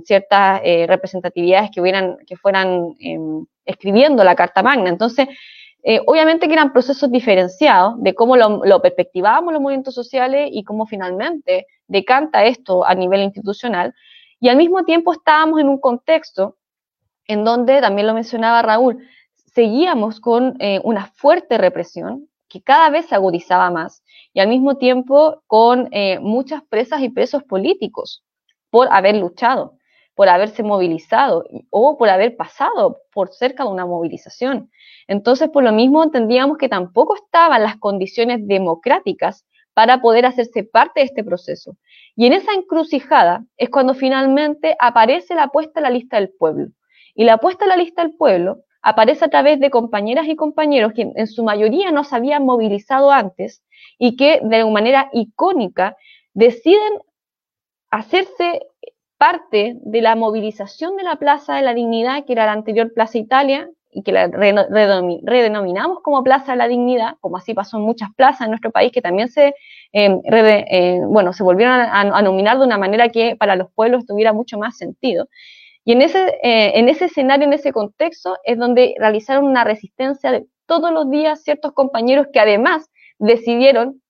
[0.05, 3.19] ciertas eh, representatividades que, hubieran, que fueran eh,
[3.65, 4.91] escribiendo la Carta Magna.
[4.91, 5.29] Entonces,
[5.87, 10.87] eh, obviamente que eran procesos diferenciados de cómo lo, perspectivábamos los movimientos sociales y cómo
[10.87, 13.95] finalmente decanta esto a nivel institucional.
[14.41, 16.57] Y al mismo tiempo estábamos en un contexto
[17.27, 23.07] en donde, también lo mencionaba Raúl, seguíamos con eh, una fuerte represión que cada vez
[23.07, 28.25] se agudizaba más y al mismo tiempo con eh, muchas presas y presos políticos
[28.71, 29.77] por haber luchado,
[30.15, 34.71] por haberse movilizado o por haber pasado por cerca de una movilización.
[35.09, 41.01] Entonces, por lo mismo, entendíamos que tampoco estaban las condiciones democráticas para poder hacerse parte
[41.01, 41.77] de este proceso.
[42.15, 46.69] Y en esa encrucijada es cuando finalmente aparece la apuesta a la lista del pueblo.
[47.15, 50.93] Y la apuesta a la lista del pueblo aparece a través de compañeras y compañeros
[50.93, 53.65] que en su mayoría no se habían movilizado antes
[53.99, 55.97] y que de manera icónica
[56.35, 57.01] deciden
[57.91, 58.63] hacerse
[59.19, 63.19] parte de la movilización de la Plaza de la Dignidad, que era la anterior Plaza
[63.19, 68.09] Italia, y que la redenominamos como Plaza de la Dignidad, como así pasó en muchas
[68.17, 69.55] plazas en nuestro país que también se,
[69.93, 74.05] eh, eh, bueno, se volvieron a, a, nominar de una manera que para los pueblos
[74.05, 75.29] tuviera mucho más sentido.
[75.85, 80.33] Y en ese, eh, en ese escenario, en ese contexto, es donde realizaron una resistencia
[80.33, 84.03] de todos los días ciertos compañeros que además decidieron,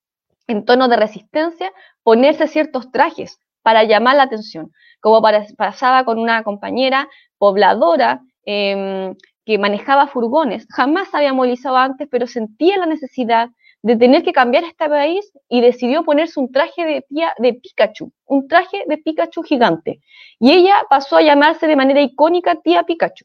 [0.47, 6.19] en tono de resistencia, ponerse ciertos trajes para llamar la atención, como para, pasaba con
[6.19, 9.15] una compañera pobladora eh,
[9.47, 13.49] que manejaba furgones, jamás había movilizado antes, pero sentía la necesidad
[13.83, 18.13] de tener que cambiar este país y decidió ponerse un traje de, tía, de Pikachu,
[18.27, 20.01] un traje de Pikachu gigante.
[20.39, 23.25] Y ella pasó a llamarse de manera icónica tía Pikachu.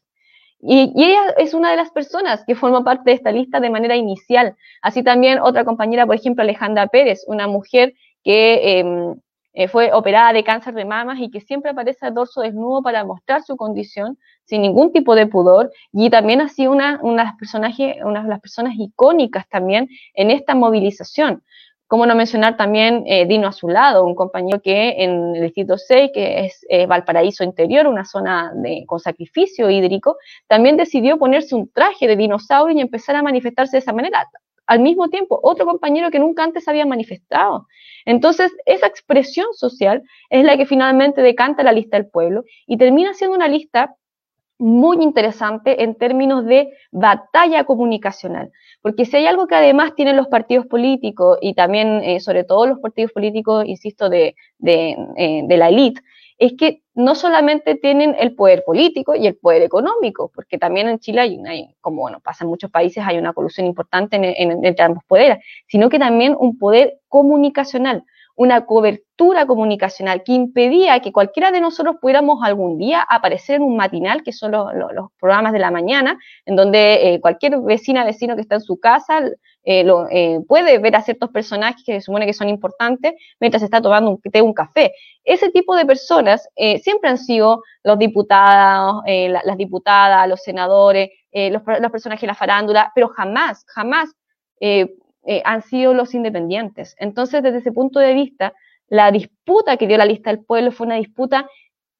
[0.62, 3.96] Y, ella es una de las personas que forma parte de esta lista de manera
[3.96, 4.56] inicial.
[4.82, 9.14] Así también otra compañera, por ejemplo, Alejandra Pérez, una mujer que eh,
[9.52, 13.04] eh, fue operada de cáncer de mamas y que siempre aparece al dorso desnudo para
[13.04, 17.98] mostrar su condición sin ningún tipo de pudor y también ha sido una, una, personaje,
[18.04, 21.42] una de las personas icónicas también en esta movilización.
[21.88, 25.76] Como no mencionar también eh, Dino a su lado, un compañero que en el distrito
[25.76, 31.56] 6, que es eh, Valparaíso Interior, una zona de, con sacrificio hídrico, también decidió ponerse
[31.56, 34.24] un traje de dinosaurio y empezar a manifestarse de esa manera
[34.70, 37.66] al mismo tiempo otro compañero que nunca antes había manifestado.
[38.04, 43.12] Entonces, esa expresión social es la que finalmente decanta la lista del pueblo y termina
[43.12, 43.96] siendo una lista
[44.58, 48.52] muy interesante en términos de batalla comunicacional.
[48.80, 52.66] Porque si hay algo que además tienen los partidos políticos y también, eh, sobre todo
[52.66, 56.00] los partidos políticos, insisto, de, de, eh, de la élite,
[56.40, 60.98] es que no solamente tienen el poder político y el poder económico, porque también en
[60.98, 65.44] Chile hay, como bueno, pasa en muchos países, hay una colusión importante entre ambos poderes,
[65.68, 68.04] sino que también un poder comunicacional
[68.40, 73.76] una cobertura comunicacional que impedía que cualquiera de nosotros pudiéramos algún día aparecer en un
[73.76, 74.72] matinal, que son los,
[75.20, 79.20] programas de la mañana, en donde eh, cualquier vecina, vecino que está en su casa
[79.62, 83.62] eh, lo, eh, puede ver a ciertos personajes que se supone que son importantes mientras
[83.62, 84.94] está tomando un té, un café.
[85.22, 86.48] Ese tipo de personas
[86.82, 92.90] siempre han sido los diputados, las diputadas, los senadores, los, los personajes de la farándula,
[92.94, 94.08] pero jamás, jamás
[95.44, 96.96] han sido los independientes.
[96.98, 98.52] Entonces, desde ese punto de vista,
[98.88, 101.46] la disputa que dio la lista del pueblo fue una disputa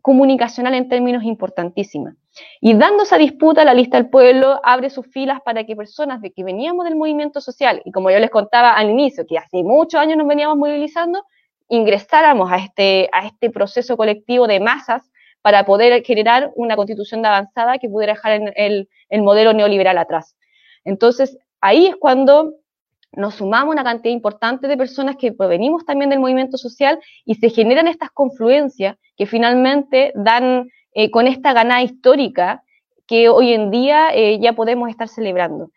[0.02, 2.16] comunicacional en términos importantísima.
[2.60, 6.32] Y dando esa disputa, la lista del pueblo abre sus filas para que personas de
[6.32, 10.00] que veníamos del movimiento social, y como yo les contaba al inicio, que hace muchos
[10.00, 11.24] años nos veníamos movilizando,
[11.68, 15.10] ingresáramos a este, a este proceso colectivo de masas
[15.42, 20.36] para poder generar una constitución de avanzada que pudiera dejar el, el modelo neoliberal atrás.
[20.84, 22.54] Entonces, ahí es cuando
[23.12, 27.50] nos sumamos una cantidad importante de personas que provenimos también del movimiento social y se
[27.50, 32.62] generan estas confluencias que finalmente dan eh, con esta ganada histórica
[33.06, 35.70] que hoy en día eh, ya podemos estar celebrando.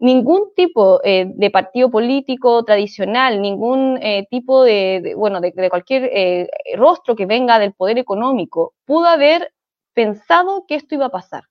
[0.00, 7.26] Ningún tipo eh, de partido político tradicional, ningún tipo de, bueno, de cualquier rostro que
[7.26, 9.52] venga del poder económico pudo haber
[9.94, 11.42] pensado que esto iba a pasar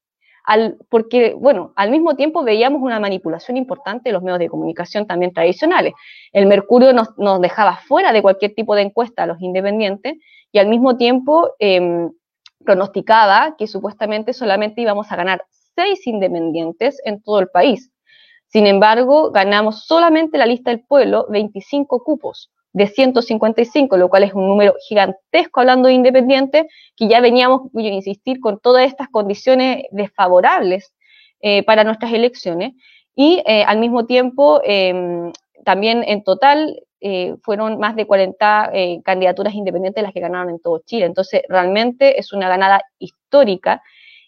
[0.89, 5.33] porque, bueno, al mismo tiempo veíamos una manipulación importante de los medios de comunicación también
[5.33, 5.93] tradicionales.
[6.31, 10.15] El Mercurio nos, dejaba fuera de cualquier tipo de encuesta a los independientes
[10.51, 12.11] y al mismo tiempo em,
[12.63, 15.43] pronosticaba que supuestamente solamente íbamos a ganar
[15.75, 17.91] seis independientes en todo el país.
[18.47, 24.35] Sin embargo, ganamos solamente la lista del pueblo 25 cupos de 155, lo cual es
[24.35, 29.85] un número gigantesco hablando de independientes, que ya veníamos, a insistir, con todas estas condiciones
[29.89, 30.93] desfavorables
[31.41, 32.73] eh, para nuestras elecciones.
[33.15, 35.31] Y eh, al mismo tiempo, em,
[35.65, 38.71] también en total eh, fueron más de 40
[39.03, 41.05] candidaturas independientes las que ganaron en todo Chile.
[41.05, 43.81] Entonces, realmente es una ganada histórica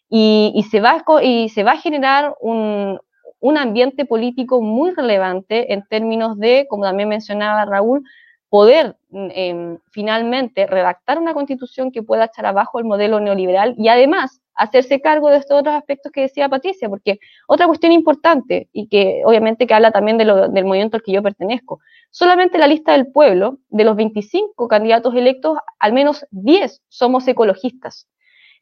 [0.10, 3.00] y, se, va, y se va a generar un,
[3.40, 8.04] un ambiente político muy relevante en términos de, como también mencionaba Raúl,
[8.50, 13.88] poder mm, em, finalmente redactar una constitución que pueda echar abajo el modelo neoliberal y
[13.88, 18.88] además hacerse cargo de estos otros aspectos que decía Patricia, porque otra cuestión importante y
[18.88, 21.80] que obviamente que habla también del movimiento al que yo pertenezco,
[22.12, 28.10] solamente la lista del pueblo, de los 25 candidatos electos, al menos 10 somos ecologistas.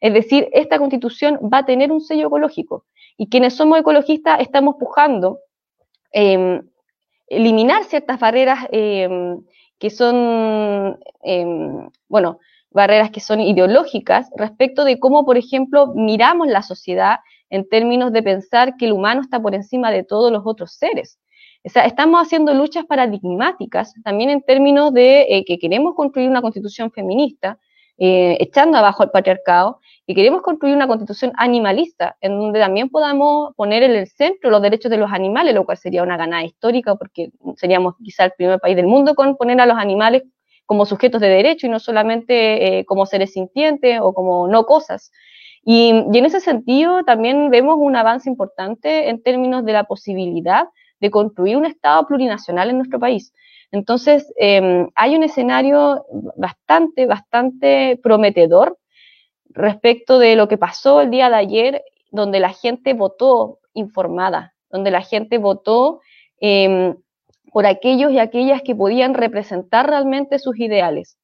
[0.00, 2.84] Es decir, esta constitución va a tener un sello ecológico
[3.16, 5.40] y quienes somos ecologistas estamos pujando
[6.12, 6.60] eh,
[7.26, 9.08] eliminar ciertas barreras eh,
[9.78, 12.38] que son, em, bueno,
[12.70, 17.18] barreras que son ideológicas respecto de cómo, por ejemplo, miramos la sociedad
[17.50, 21.18] en términos de pensar que el humano está por encima de todos los otros seres.
[21.64, 26.42] O sea, estamos haciendo luchas paradigmáticas también en términos de eh, que queremos construir una
[26.42, 27.58] constitución feminista,
[27.98, 33.54] eh, echando abajo el patriarcado, y queremos construir una constitución animalista, en donde también podamos
[33.56, 36.94] poner en el centro los derechos de los animales, lo cual sería una ganada histórica,
[36.94, 40.22] porque seríamos quizá el primer país del mundo con poner a los animales
[40.64, 45.10] como sujetos de derecho y no solamente eh, como seres sintientes o como no cosas.
[45.62, 50.68] Y, en ese sentido también vemos un avance importante en términos de la posibilidad
[51.00, 53.34] de construir un Estado plurinacional en nuestro país.
[53.70, 58.78] Entonces, em, hay un escenario bastante, bastante prometedor
[59.50, 64.90] respecto de lo que pasó el día de ayer, donde la gente votó informada, donde
[64.90, 66.00] la gente votó
[66.40, 66.96] em,
[67.52, 71.18] por aquellos y aquellas que podían representar realmente sus ideales.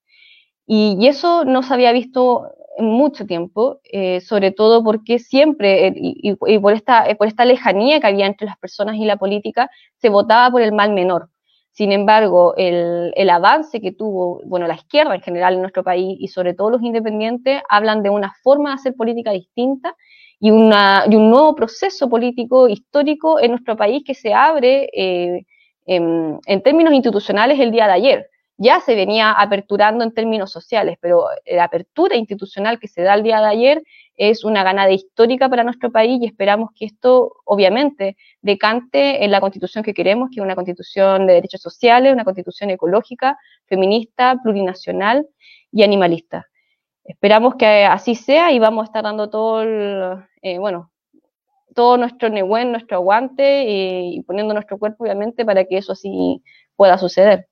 [0.66, 5.92] Y, eso no se había visto en mucho tiempo, eh, sobre todo porque siempre, eh,
[5.96, 10.08] y, por, esta, por esta lejanía que había entre las personas y la política, se
[10.08, 11.28] votaba por el mal menor.
[11.74, 16.28] Sin embargo, el, avance que tuvo, bueno, la izquierda en general en nuestro país y
[16.28, 19.96] sobre todo los independientes hablan de una forma de hacer política distinta
[20.38, 25.46] y, una, y un nuevo proceso político histórico en nuestro país que se abre eh,
[25.86, 30.96] en, en términos institucionales el día de ayer ya se venía aperturando en términos sociales,
[31.00, 33.82] pero la apertura institucional que se da el día de ayer
[34.16, 39.40] es una ganada histórica para nuestro país y esperamos que esto, obviamente, decante en la
[39.40, 43.36] constitución que queremos, que es una constitución de derechos sociales, una constitución ecológica,
[43.66, 45.26] feminista, plurinacional
[45.72, 46.46] y animalista.
[47.04, 50.92] Esperamos que así sea y vamos a estar dando todo el, bueno,
[51.74, 56.42] todo nuestro buen, nuestro aguante y, poniendo nuestro cuerpo, obviamente, para que eso así
[56.76, 57.48] pueda suceder.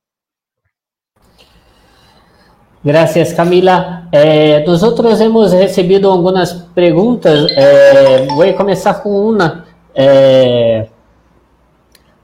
[2.84, 4.08] Gracias, Camila.
[4.10, 7.46] Eh, nosotros hemos recibido algunas preguntas.
[7.56, 9.64] Eh, voy a comenzar con una.
[9.94, 10.88] Eh,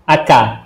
[0.04, 0.64] acá.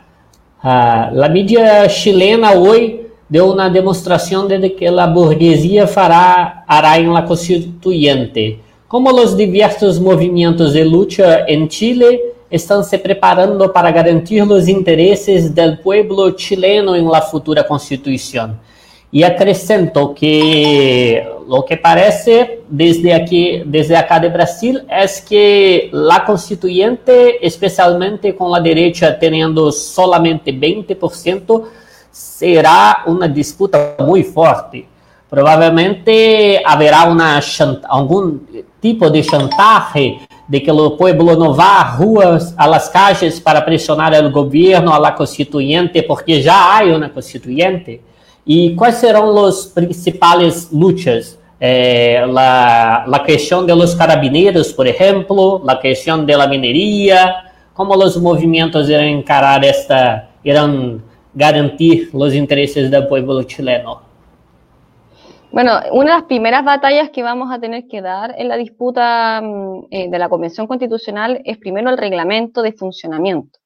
[0.63, 7.25] La media chilena hoy dio una demostración de que la burguesía fará, hará en la
[7.25, 8.61] constituyente.
[8.89, 12.21] Como os diversos movimentos de luta em Chile
[12.51, 18.57] estão se preparando para garantir os interesses do povo chileno em la futura constituição.
[19.13, 26.21] E acrescentou que o que parece desde aqui, desde acá de Brasil, é que a
[26.21, 31.65] constituinte, especialmente com a direita tendo solamente 20%,
[32.11, 34.89] será uma disputa muito forte.
[35.29, 37.07] Provavelmente haverá
[37.89, 38.39] algum
[38.81, 44.13] tipo de chantaje de que o pueblo não vá a ruas, las calles para pressionar
[44.25, 48.01] o governo, la constituinte, porque já há uma constituinte.
[48.47, 51.39] E quais serão os principais lutas?
[51.61, 57.95] Eh, la, la questão de los carabineiros, por exemplo, la questão de la mineria, como
[57.95, 61.01] os movimentos irão encarar esta, irão
[61.35, 64.01] garantir os interesses do povo chileno?
[65.53, 69.41] Bueno, una de las primeras batallas que vamos a tener que dar en la disputa
[69.43, 73.59] mm, eh, de la Convención Constitucional es primero el reglamento de funcionamiento,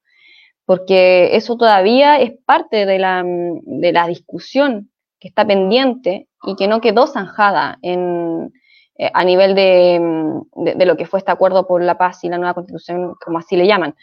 [0.67, 6.57] porque eso todavía es parte de la, mm, de la discusión que está pendiente y
[6.57, 8.51] que no quedó zanjada en,
[8.97, 12.29] eh, a nivel mm, de, de, lo que fue este acuerdo por la paz y
[12.29, 13.95] la nueva constitución, como así le llaman.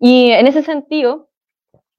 [0.00, 1.28] Y en ese sentido,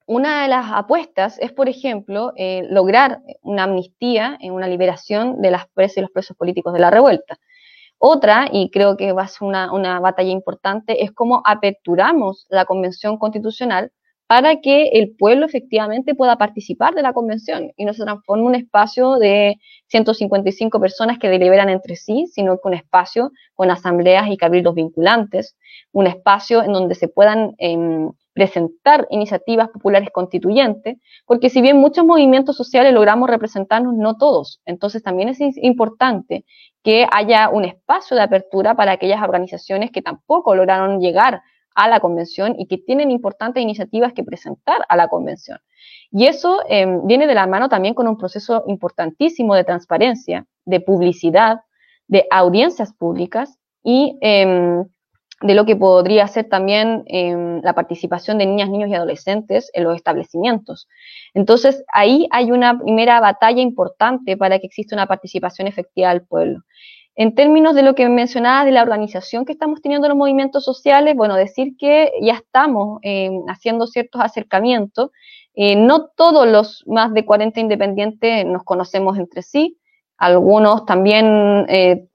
[0.06, 5.68] una de las apuestas es, por ejemplo, eh, lograr una amnistía, una liberación de las
[5.70, 7.38] presas y los presos políticos de la revuelta.
[7.98, 13.18] Otra, y creo que va a ser una, batalla importante, es cómo aperturamos la Convención
[13.18, 13.92] Constitucional
[14.28, 18.48] para que el pueblo efectivamente pueda participar de la convención y no se transforme en
[18.48, 24.30] un espacio de 155 personas que deliberan entre sí, sino que un espacio con asambleas
[24.30, 25.56] y cabildos vinculantes,
[25.92, 27.78] un espacio en donde se puedan eh,
[28.36, 34.62] presentar iniciativas populares constituyentes, porque si bien muchos movimientos sociales logramos representarnos, no todos.
[34.66, 36.44] Entonces también es importante
[36.84, 41.44] que haya un espacio de apertura para aquellas organizaciones que tampoco lograron llegar
[41.76, 45.58] a la convención y que tienen importantes iniciativas que presentar a la convención.
[46.12, 50.82] Y eso em, viene de la mano también con un proceso importantísimo de transparencia, de
[50.82, 51.62] publicidad,
[52.08, 54.84] de audiencias públicas y eh,
[55.46, 59.84] de lo que podría ser también em, la participación de niñas, niños y adolescentes en
[59.84, 60.88] los establecimientos.
[61.36, 66.62] Entonces, ahí hay una primera batalla importante para que exista una participación efectiva del pueblo.
[67.16, 70.66] En términos de lo que mencionaba de la organización que estamos teniendo en los movimientos
[70.66, 75.12] sociales, bueno, decir que ya estamos em, haciendo ciertos acercamientos.
[75.54, 79.78] Eh, no todos los más de 40 independientes nos conocemos entre sí.
[80.18, 82.08] Algunos también eh,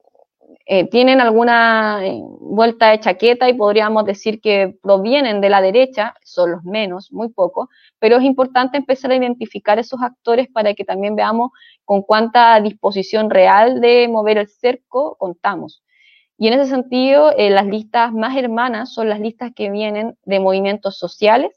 [0.73, 6.15] eh, tienen alguna eh, vuelta de chaqueta y podríamos decir que provienen de la derecha,
[6.23, 7.67] son los menos, muy pocos,
[7.99, 11.51] pero es importante empezar a identificar esos actores para que también veamos
[11.83, 15.83] con cuánta disposición real de mover el cerco contamos.
[16.37, 20.39] Y en ese sentido, eh, las listas más hermanas son las listas que vienen de
[20.39, 21.51] movimientos sociales,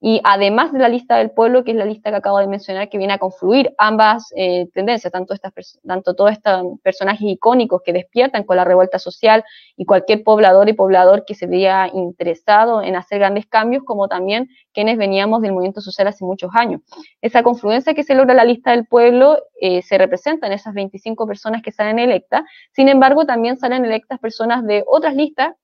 [0.00, 2.88] y además de la lista del pueblo, que es la lista que acabo de mencionar,
[2.88, 5.52] que viene a confluir ambas eh, tendencias, tanto, estas,
[5.84, 9.44] tanto todos estos personajes icónicos que despiertan con la revuelta social
[9.76, 14.48] y cualquier poblador y poblador que se vea interesado en hacer grandes cambios, como también
[14.72, 16.80] quienes veníamos del movimiento social hace muchos años.
[17.20, 20.74] Esa confluencia que se logra en la lista del pueblo eh, se representa en esas
[20.74, 22.42] 25 personas que salen electas,
[22.72, 25.56] sin embargo también salen electas personas de otras listas,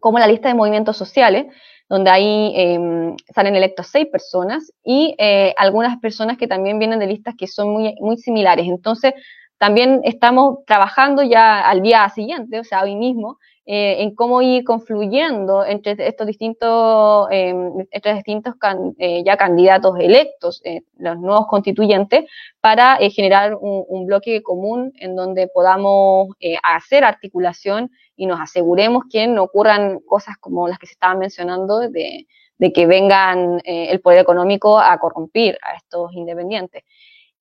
[0.00, 1.46] como la lista de movimientos sociales,
[1.88, 7.06] donde ahí em, salen electos seis personas y eh, algunas personas que también vienen de
[7.06, 8.66] listas que son muy, muy similares.
[8.66, 9.14] Entonces,
[9.58, 13.38] también estamos trabajando ya al día siguiente, o sea, hoy mismo,
[13.70, 17.54] eh, en cómo ir confluyendo entre estos distintos, eh,
[17.90, 18.54] estos distintos
[18.96, 20.62] eh, ya candidatos electos,
[20.96, 22.24] los nuevos constituyentes,
[22.62, 26.28] para generar un, bloque común en donde podamos
[26.62, 31.80] hacer articulación y nos aseguremos que no ocurran cosas como las que se estaban mencionando
[31.80, 36.84] de, de que vengan el poder económico a corrompir a estos independientes.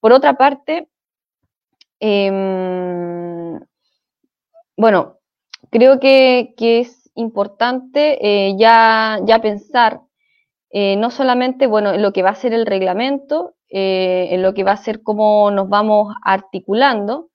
[0.01, 0.89] Por otra parte,
[1.99, 3.59] eh,
[4.75, 5.16] bueno,
[5.71, 10.01] creo que, es importante eh, ya, pensar
[10.69, 14.53] eh, no solamente bueno, en lo que va a ser el reglamento, eh, en lo
[14.53, 17.29] que va a ser cómo nos vamos articulando,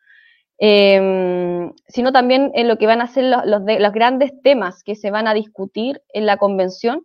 [0.59, 5.11] em, sino también en lo que van a ser los, los, grandes temas que se
[5.11, 7.05] van a discutir en la convención,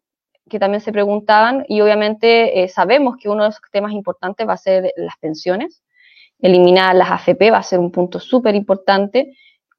[0.49, 4.53] que también se preguntaban, y obviamente eh, sabemos que uno de esos temas importantes va
[4.53, 5.83] a ser las pensiones.
[6.39, 9.33] Eliminar las AFP va a ser un punto súper importante.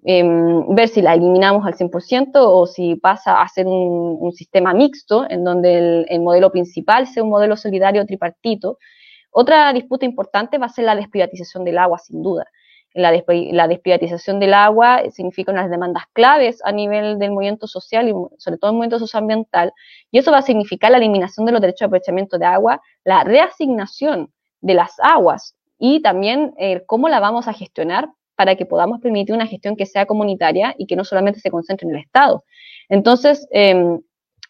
[0.04, 5.26] Em, ver si la eliminamos al 100% o si pasa a ser un, sistema mixto,
[5.28, 8.78] en donde el, modelo principal sea un modelo solidario tripartito.
[9.30, 12.46] Otra disputa importante va a ser la desprivatización del agua, sin duda.
[12.94, 18.12] La, la desprivatización del agua significa unas demandas claves a nivel del movimiento social y
[18.38, 19.72] sobre todo el movimiento socioambiental,
[20.10, 23.24] y eso va a significar la eliminación de los derechos de aprovechamiento de agua, la
[23.24, 28.08] reasignación de las aguas y también eh, cómo la vamos a gestionar
[28.38, 31.88] para que podamos permitir una gestión que sea comunitaria y que no solamente se concentre
[31.88, 32.44] en el Estado.
[32.88, 33.98] Entonces, em,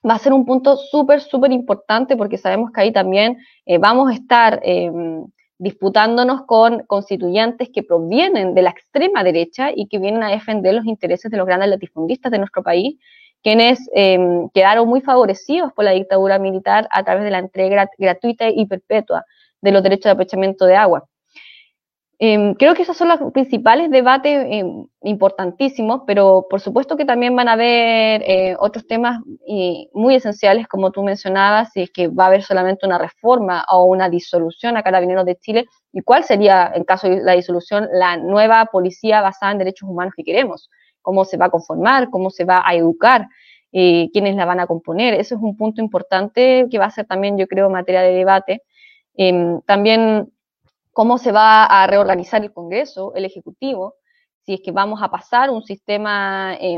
[0.07, 4.11] va a ser un punto súper, súper importante porque sabemos que ahí también eh, vamos
[4.11, 5.25] a estar em,
[5.57, 10.85] disputándonos con constituyentes que provienen de la extrema derecha y que vienen a defender los
[10.85, 12.99] intereses de los grandes latifundistas de nuestro país,
[13.43, 18.51] quienes em, quedaron muy favorecidos por la dictadura militar a través de la entrega gratuita
[18.51, 19.25] y perpetua
[19.63, 21.09] de los derechos de aprovechamiento de agua.
[22.21, 27.37] Em, creo que esos son los principales debates em, importantísimos, pero por supuesto que también
[27.37, 29.21] van a haber eh, otros temas
[29.93, 33.85] muy esenciales, como tú mencionabas, si es que va a haber solamente una reforma o
[33.85, 38.17] una disolución a Carabineros de Chile, y cuál sería, en caso de la disolución, la
[38.17, 40.71] nueva policía basada en derechos humanos que queremos,
[41.03, 43.29] cómo se va a conformar, cómo se va a educar,
[43.73, 45.15] eh, quiénes la van a componer.
[45.15, 48.63] Eso es un punto importante que va a ser también, yo creo, materia de debate.
[49.15, 50.33] Em, también
[50.99, 53.95] cómo se va a reorganizar el Congreso, el Ejecutivo,
[54.45, 56.77] si es que vamos a pasar un sistema eh,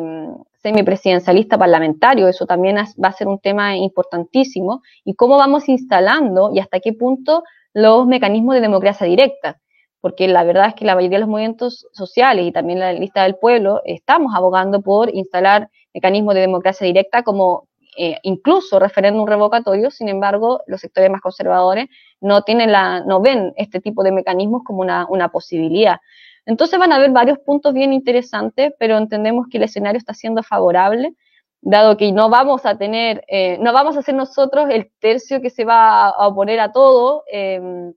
[0.63, 6.59] semipresidencialista parlamentario, eso también va a ser un tema importantísimo, y cómo vamos instalando y
[6.59, 9.59] hasta qué punto los mecanismos de democracia directa,
[10.03, 13.23] porque la verdad es que la mayoría de los movimientos sociales y también la lista
[13.23, 17.70] del pueblo estamos abogando por instalar mecanismos de democracia directa como
[18.03, 21.91] eh, incluso referéndum revocatorio, sin embargo, los sectores más conservadores
[22.23, 22.73] no, tienen
[23.07, 25.99] no ven este tipo de mecanismos como una, posibilidad.
[26.47, 30.43] Entonces van a haber varios puntos bien interesantes, pero entendemos que el escenario está siendo
[30.43, 31.15] favorable,
[31.61, 35.51] dado que no vamos a tener, eh, no vamos a ser nosotros el tercio que
[35.51, 37.93] se va a oponer a todo, em,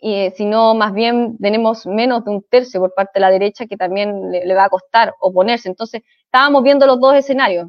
[0.00, 3.76] y, sino más bien tenemos menos de un tercio por parte de la derecha que
[3.76, 5.68] también le, le, va a costar oponerse.
[5.68, 7.68] Entonces, estábamos viendo los dos escenarios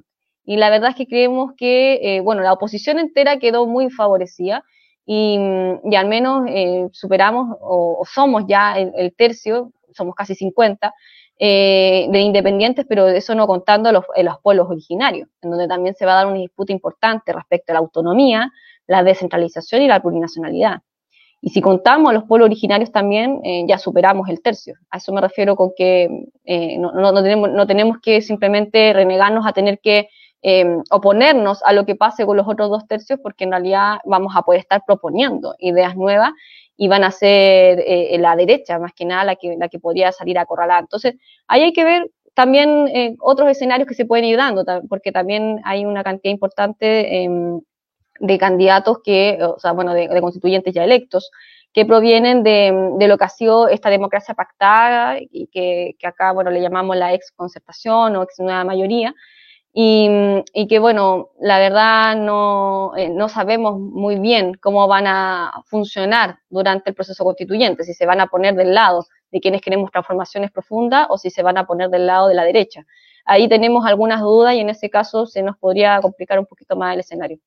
[0.50, 4.64] y la verdad es que creemos que, eh, bueno, la oposición entera quedó muy favorecida
[5.06, 5.38] y,
[5.96, 10.92] al menos eh, superamos o, somos ya el, tercio, somos casi 50,
[11.38, 16.08] eh, de independientes, pero eso no contando los, los pueblos originarios, en donde también se
[16.08, 18.52] va a dar una disputa importante respecto a la autonomía,
[18.88, 20.82] la descentralización y la plurinacionalidad.
[21.42, 24.74] Y si contamos a los pueblos originarios también, ya superamos el tercio.
[24.90, 26.10] A eso me refiero con que
[26.80, 30.10] no, no, tenemos, no tenemos que simplemente renegarnos a tener que
[30.42, 34.34] Em, oponernos a lo que pase con los otros dos tercios, porque en realidad vamos
[34.38, 36.32] a poder estar proponiendo ideas nuevas
[36.78, 40.14] y van a ser eh, la derecha, más que nada, la que, la que podría
[40.14, 40.80] salir a acorralar.
[40.80, 41.16] Entonces,
[41.46, 45.60] ahí hay que ver también eh, otros escenarios que se pueden ir dando, porque también
[45.66, 47.60] hay una cantidad importante em,
[48.22, 51.32] de candidatos que, o sea, bueno, de, constituyentes ya electos,
[51.74, 56.32] que provienen de, de, lo que ha sido esta democracia pactada y que, que acá,
[56.32, 59.14] bueno, le llamamos la ex concertación o ex nueva mayoría,
[59.72, 66.40] y, que bueno, la verdad no, eh, no sabemos muy bien cómo van a funcionar
[66.50, 70.52] durante el proceso constituyente, si se van a poner del lado de quienes queremos transformaciones
[70.52, 72.86] profundas o si se van a poner del lado de la derecha.
[73.26, 76.96] Ahí tenemos algunas dudas y en ese caso se nos podría complicar un poquito más
[76.96, 77.38] el escenario.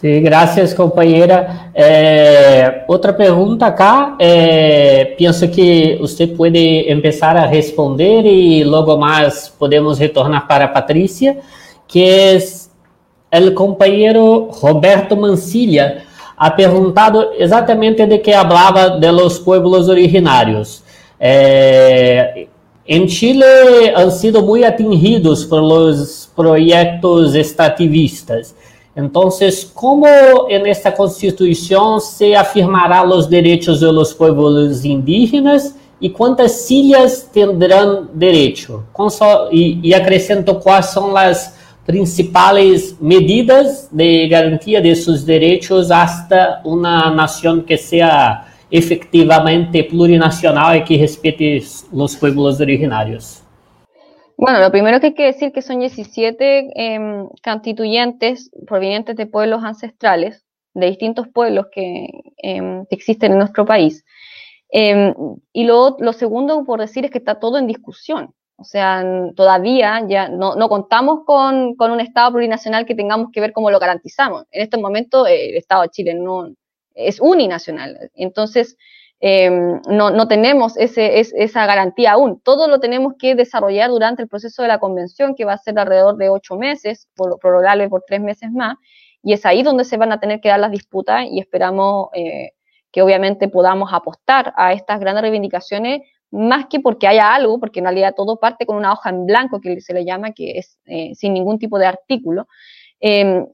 [0.00, 1.70] Sí, gracias, compañera.
[1.72, 9.54] Eh, otra pregunta acá, eh, pienso que usted puede empezar a responder y luego más
[9.56, 11.38] podemos retornar para Patricia,
[11.86, 12.70] que es
[13.30, 16.04] el compañero Roberto Mancilla,
[16.36, 20.82] ha preguntado exatamente de que hablaba de los pueblos originarios.
[21.20, 22.48] Eh,
[22.84, 28.54] en Chile han sido muy atingidos por los proyectos extractivistas.
[28.96, 30.06] Entonces, ¿cómo
[30.48, 38.10] en esta constitución se afirmará los derechos de los pueblos indígenas y cuántas sillas tendrán
[38.14, 38.84] derecho?
[39.50, 47.10] Y, y acrescento cuáles son las principales medidas de garantía de sus derechos hasta una
[47.10, 53.43] nación que sea efectivamente plurinacional y que respete los pueblos originarios.
[54.36, 59.62] Bueno, lo primero que hay que decir que son 17 em, constituyentes provenientes de pueblos
[59.62, 62.08] ancestrales, de distintos pueblos que,
[62.38, 64.04] em, existen en nuestro país.
[64.70, 65.14] Em,
[65.52, 68.34] y lo, lo, segundo por decir es que está todo en discusión.
[68.56, 69.04] O sea,
[69.36, 73.70] todavía ya no, no contamos con, con, un Estado plurinacional que tengamos que ver cómo
[73.70, 74.44] lo garantizamos.
[74.50, 76.54] En este momento eh, el Estado de Chile no,
[76.94, 78.10] es uninacional.
[78.14, 78.76] Entonces,
[79.20, 82.40] em, no, no, tenemos esa garantía aún.
[82.40, 85.78] Todo lo tenemos que desarrollar durante el proceso de la convención, que va a ser
[85.78, 88.76] alrededor de ocho meses, por, prorrogarle por tres meses más.
[89.22, 92.50] Y es ahí donde se van a tener que dar las disputas y esperamos eh,
[92.92, 97.86] que obviamente podamos apostar a estas grandes reivindicaciones, más que porque haya algo, porque en
[97.86, 101.14] realidad todo parte con una hoja en blanco que se le llama, que es eh,
[101.14, 102.46] sin ningún tipo de artículo.
[103.00, 103.46] Em,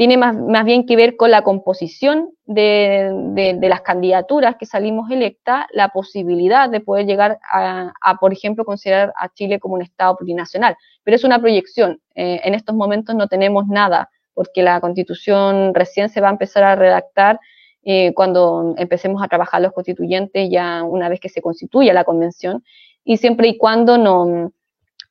[0.00, 5.10] tiene más, más, bien que ver con la composición de, de, las candidaturas que salimos
[5.10, 9.82] electas, la posibilidad de poder llegar a, a, por ejemplo, considerar a Chile como un
[9.82, 10.74] Estado plurinacional.
[11.04, 12.00] Pero es una proyección.
[12.14, 16.64] Eh, en estos momentos no tenemos nada porque la constitución recién se va a empezar
[16.64, 17.38] a redactar
[17.82, 22.64] eh, cuando empecemos a trabajar los constituyentes ya una vez que se constituya la convención
[23.04, 24.50] y siempre y cuando no,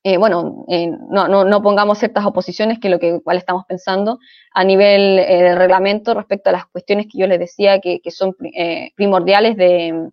[0.02, 4.18] eh, bueno, eh, no, no, pongamos ciertas oposiciones que lo que cual estamos pensando
[4.52, 8.34] a nivel del reglamento respecto a las cuestiones que yo les decía que, son
[8.96, 10.10] primordiales de,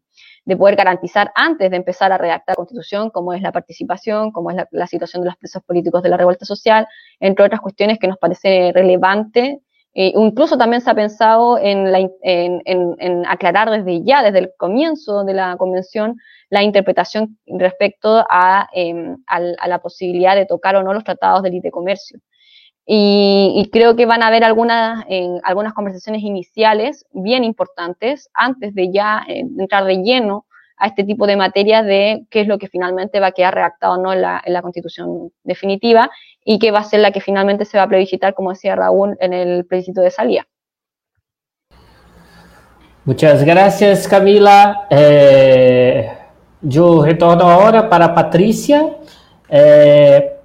[0.47, 4.49] de poder garantizar antes de empezar a redactar la Constitución, como es la participación, como
[4.49, 6.87] es la, situación de los presos políticos de la revuelta social,
[7.19, 9.59] entre otras cuestiones que nos parece relevante.
[9.99, 11.87] Eh, incluso también se ha pensado en,
[12.21, 16.17] en, aclarar desde ya, desde el comienzo de la convención,
[16.51, 19.17] la interpretación respecto a, em,
[19.65, 22.19] la posibilidad de tocar o no los tratados de libre comercio.
[22.85, 25.03] Y, creo que van a haber algunas,
[25.43, 30.45] algunas conversaciones iniciales bien importantes antes de ya eh, entrar de lleno
[30.77, 33.97] a este tipo de materias de qué es lo que finalmente va a quedar redactado
[33.97, 36.09] no en la, en la constitución definitiva
[36.45, 39.17] y qué va a ser la que finalmente se va a plebiscitar, como decía Raúl,
[39.19, 40.47] en el plebiscito de salida.
[43.03, 44.85] Muchas gracias, Camila.
[44.89, 46.09] Eh,
[46.61, 48.97] yo retorno ahora para Patricia.
[49.49, 50.36] Eh,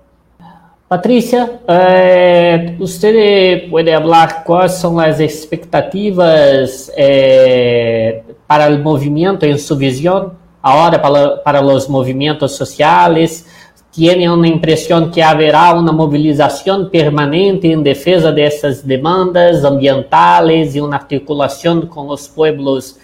[0.93, 9.78] Patrícia, é, você pode falar quais são as expectativas é, para o movimento em sua
[9.78, 10.32] visão,
[10.62, 13.47] agora para, para os movimentos sociais?
[13.90, 20.97] Tem uma impressão que haverá uma mobilização permanente em defesa dessas demandas ambientais e uma
[20.97, 22.99] articulação com os pueblos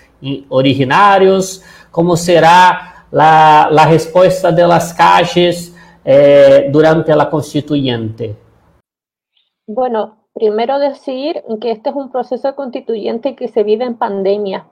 [0.51, 1.62] originários?
[1.91, 5.77] Como será a, resposta das calles?
[6.11, 8.34] Eh, durante la constituyente?
[9.66, 14.66] Bueno, primero decir que este es un proceso constituyente que se vive en pandemia.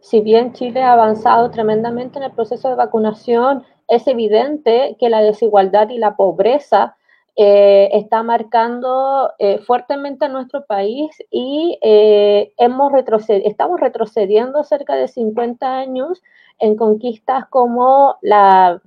[0.00, 5.22] Si bien Chile ha avanzado tremendamente en el proceso de vacunación, es evidente que la
[5.22, 6.96] desigualdad y la pobreza
[7.36, 12.92] eh, está marcando eh, fuertemente a nuestro país y hemos
[13.28, 16.20] estamos retrocediendo cerca de 50 años
[16.58, 18.82] en conquistas como la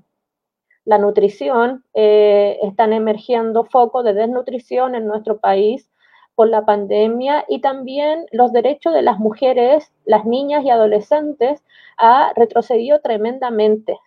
[0.85, 5.89] la nutrición, eh, están emergiendo focos de desnutrición en nuestro país
[6.35, 11.63] por la pandemia y también los derechos de las mujeres, las niñas y adolescentes
[11.97, 13.97] ha retrocedido tremendamente.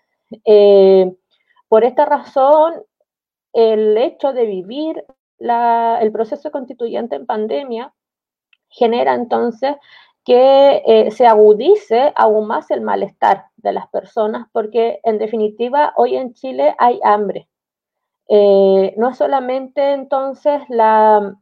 [0.45, 1.13] Eh,
[1.69, 2.75] por esta razón,
[3.53, 5.05] el hecho de vivir
[5.41, 7.93] el proceso constituyente en pandemia
[8.69, 9.77] genera entonces
[10.25, 16.17] que eh, se agudice aún más el malestar de las personas, porque en definitiva hoy
[16.17, 17.49] en Chile hay hambre.
[18.29, 21.35] Eh, no solamente entonces la,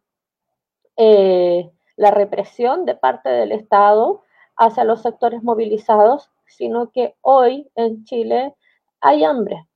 [0.97, 4.23] eh, la represión de parte del Estado
[4.57, 8.55] hacia los sectores movilizados, sino que hoy en Chile
[9.01, 9.67] hay hambre,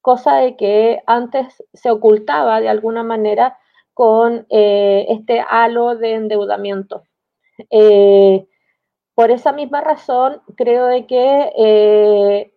[0.00, 3.58] cosa de que antes se ocultaba de alguna manera
[3.92, 7.02] con este halo de endeudamiento.
[9.20, 12.54] Por esa misma razón, creo de que eh,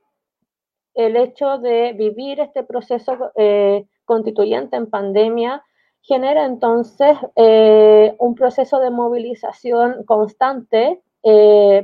[0.94, 5.62] el hecho de vivir este proceso eh, constituyente en pandemia
[6.04, 11.02] genera entonces eh, un proceso de movilización constante,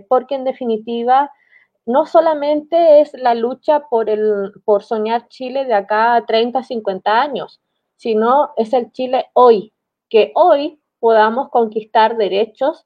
[0.07, 1.29] porque en definitiva
[1.85, 7.21] no solamente es la lucha por, el, por soñar Chile de acá a 30, 50
[7.21, 7.59] años,
[7.97, 9.73] sino es el Chile hoy,
[10.07, 12.85] que hoy podamos conquistar derechos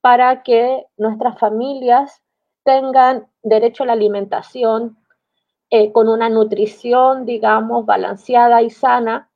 [0.00, 2.22] para que nuestras familias
[2.64, 4.98] tengan derecho a la alimentación
[5.70, 9.30] eh, con una nutrición, digamos, balanceada y sana,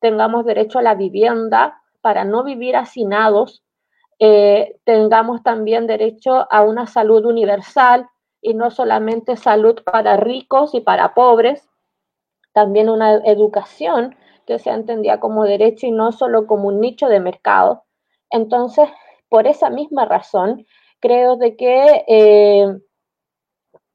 [0.00, 3.62] tengamos derecho a la vivienda para no vivir hacinados,
[4.18, 8.08] eh, tengamos también derecho a una salud universal
[8.40, 11.68] y no solamente salud para ricos y para pobres,
[12.52, 17.20] también una educación que se entendía como derecho y no solo como un nicho de
[17.20, 17.84] mercado.
[18.30, 18.88] Entonces,
[19.28, 20.66] por esa misma razón,
[21.00, 22.04] creo de que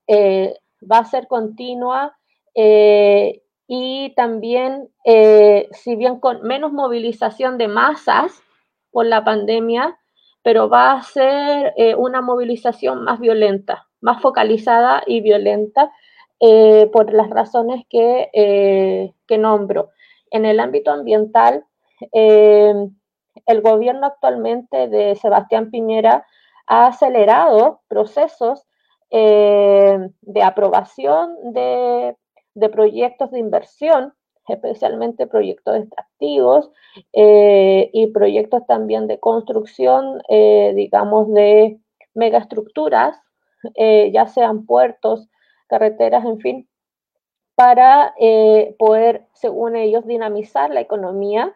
[0.08, 0.56] eh,
[0.90, 2.18] va a ser continua
[2.54, 4.90] y también,
[5.72, 8.44] si bien con menos movilización de masas
[8.92, 9.98] por la pandemia,
[10.44, 15.92] pero va a ser una movilización más violenta, más focalizada y violenta
[16.92, 19.92] por las razones que, que nombro.
[20.30, 21.66] En el ámbito ambiental,
[23.46, 26.26] el gobierno actualmente de Sebastián Piñera
[26.68, 28.66] ha acelerado procesos
[29.10, 32.16] eh, de aprobación de,
[32.72, 34.14] proyectos de inversión,
[34.48, 36.72] especialmente proyectos extractivos
[37.12, 41.80] eh, y proyectos también de construcción, eh, digamos, de
[42.14, 43.20] megaestructuras,
[43.76, 45.30] ya sean puertos,
[45.68, 46.70] carreteras, en fin,
[47.54, 48.16] para
[48.80, 51.54] poder, según ellos, dinamizar la economía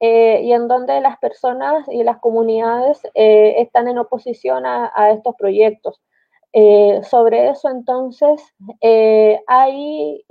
[0.00, 5.34] eh, y en donde las personas y las comunidades eh, están en oposición a, estos
[5.36, 6.00] proyectos.
[6.52, 8.42] Eh, sobre eso entonces
[9.46, 10.24] hay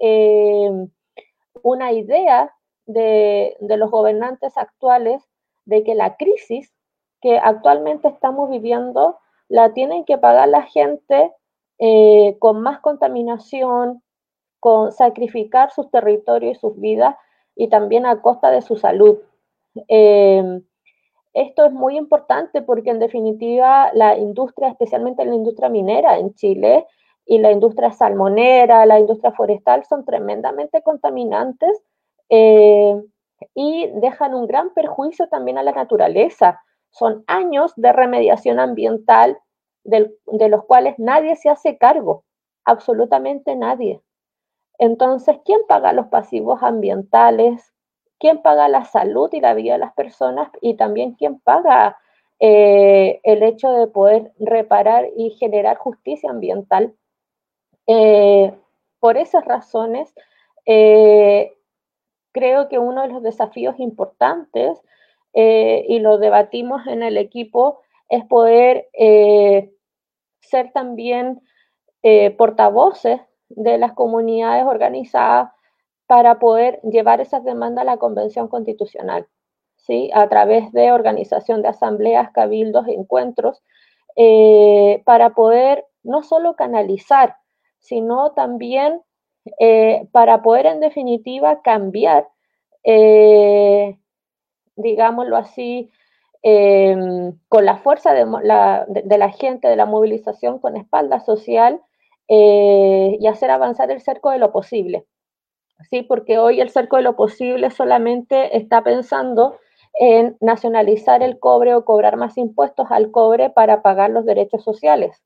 [1.61, 2.53] una idea
[2.85, 5.21] de, de, los gobernantes actuales
[5.65, 6.73] de que la crisis
[7.21, 11.33] que actualmente estamos viviendo la tienen que pagar la gente
[12.39, 14.01] con más contaminación,
[14.59, 17.15] con sacrificar sus territorios y sus vidas
[17.55, 19.19] y también a costa de su salud.
[19.87, 20.61] Eh,
[21.33, 26.87] esto es muy importante porque en definitiva la industria, especialmente la industria minera en Chile
[27.25, 31.83] y la industria salmonera, la industria forestal son tremendamente contaminantes
[32.29, 32.99] eh,
[33.53, 36.59] y dejan un gran perjuicio también a la naturaleza.
[36.89, 39.37] Son años de remediación ambiental
[39.83, 42.23] de los cuales nadie se hace cargo,
[42.65, 44.01] absolutamente nadie.
[44.79, 47.73] Entonces, ¿quién paga los pasivos ambientales?
[48.19, 51.97] Quién paga la salud y la vida de las personas y también quién paga
[52.39, 56.93] eh, el hecho de poder reparar y generar justicia ambiental.
[57.87, 58.53] Eh,
[58.99, 60.13] por esas razones,
[60.65, 61.53] eh,
[62.31, 64.81] creo que uno de los desafíos importantes,
[65.33, 68.87] y lo debatimos en el equipo, es poder
[70.41, 71.41] ser también
[72.37, 75.51] portavoces de las comunidades organizadas
[76.07, 79.27] para poder llevar esas demandas a la Convención Constitucional,
[79.75, 80.09] ¿sí?
[80.13, 83.61] a través de organización de asambleas, cabildos, encuentros,
[84.15, 87.35] eh, para poder no solo canalizar,
[87.79, 89.01] sino también
[89.59, 92.27] eh, para poder en definitiva cambiar,
[92.83, 93.97] eh,
[94.75, 95.91] digámoslo así,
[96.41, 101.81] em, con la fuerza de la, de la, gente, de la movilización con espalda social
[102.29, 105.05] y hacer avanzar el cerco de lo posible.
[105.89, 106.03] ¿Sí?
[106.03, 109.57] porque hoy el cerco de lo posible solamente está pensando
[109.99, 115.23] en nacionalizar el cobre o cobrar más impuestos al cobre para pagar los derechos sociales.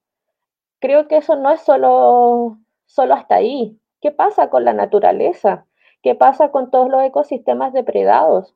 [0.79, 3.77] Creo que eso no es solo, solo hasta ahí.
[4.01, 5.65] ¿Qué pasa con la naturaleza?
[6.01, 8.55] ¿Qué pasa con todos los ecosistemas depredados?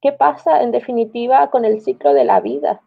[0.00, 2.80] ¿Qué pasa en definitiva con el ciclo de la vida?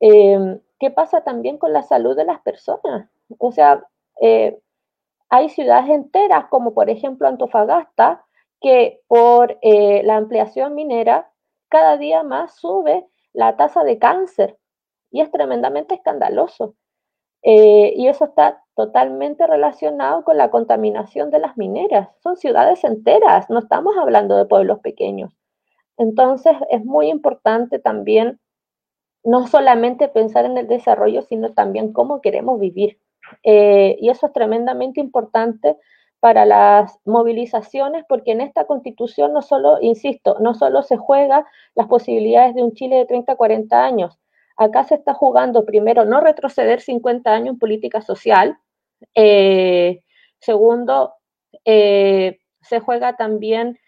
[0.00, 3.08] Em, ¿Qué pasa también con la salud de las personas?
[3.38, 3.84] O sea,
[4.20, 4.58] eh,
[5.30, 8.24] hay ciudades enteras, como por ejemplo Antofagasta,
[8.60, 11.32] que por eh, la ampliación minera
[11.68, 14.58] cada día más sube la tasa de cáncer
[15.10, 16.74] y es tremendamente escandaloso.
[17.42, 22.08] Eh, y eso está totalmente relacionado con la contaminación de las mineras.
[22.22, 25.32] Son ciudades enteras, no estamos hablando de pueblos pequeños.
[25.96, 28.40] Entonces es muy importante también
[29.24, 32.98] no solamente pensar en el desarrollo, sino también cómo queremos vivir.
[33.42, 35.76] Eh, y eso es tremendamente importante
[36.20, 41.86] para las movilizaciones, porque en esta constitución no solo, insisto, no solo se juega las
[41.86, 44.18] posibilidades de un Chile de 30, 40 años,
[44.56, 48.58] acá se está jugando primero no retroceder 50 años en política social,
[49.14, 50.02] eh,
[50.40, 51.14] segundo,
[51.64, 53.78] eh, se juega también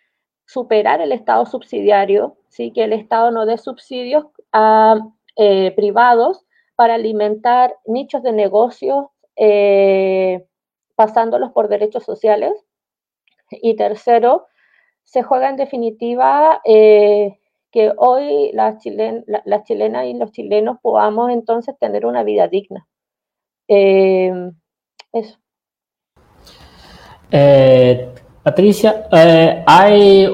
[0.47, 2.72] superar el Estado subsidiario, ¿sí?
[2.72, 4.97] que el Estado no dé subsidios a
[5.76, 6.45] privados
[6.76, 10.46] para alimentar nichos de negocios eh,
[10.94, 12.52] pasándolos por derechos sociales.
[13.50, 14.46] Y tercero,
[15.02, 17.38] se juega en definitiva eh,
[17.70, 22.86] que hoy las, chilen las chilenas y los chilenos podamos entonces tener una vida digna.
[23.68, 24.32] Eh,
[25.12, 25.38] eso.
[28.45, 29.84] Patrícia, é, há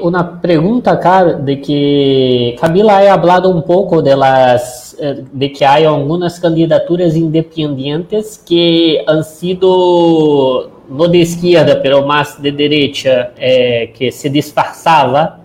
[0.01, 5.87] uma pergunta acá de que Camila ha falado um pouco delas, eh, de que há
[5.87, 14.11] algumas candidaturas independentes que han sido no de esquerda, pero mais de direita, é, que
[14.11, 15.41] se disfarçava,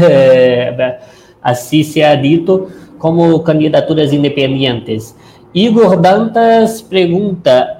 [0.00, 1.00] é,
[1.42, 5.14] assim se ha dito, como candidaturas independentes.
[5.52, 7.76] Igor Dantas pergunta,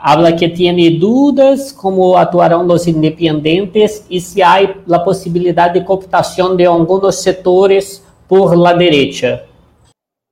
[0.00, 6.56] habla que tiene dudas cómo actuarán los independientes y si hay la posibilidad de cooptación
[6.56, 9.42] de algunos sectores por la derecha.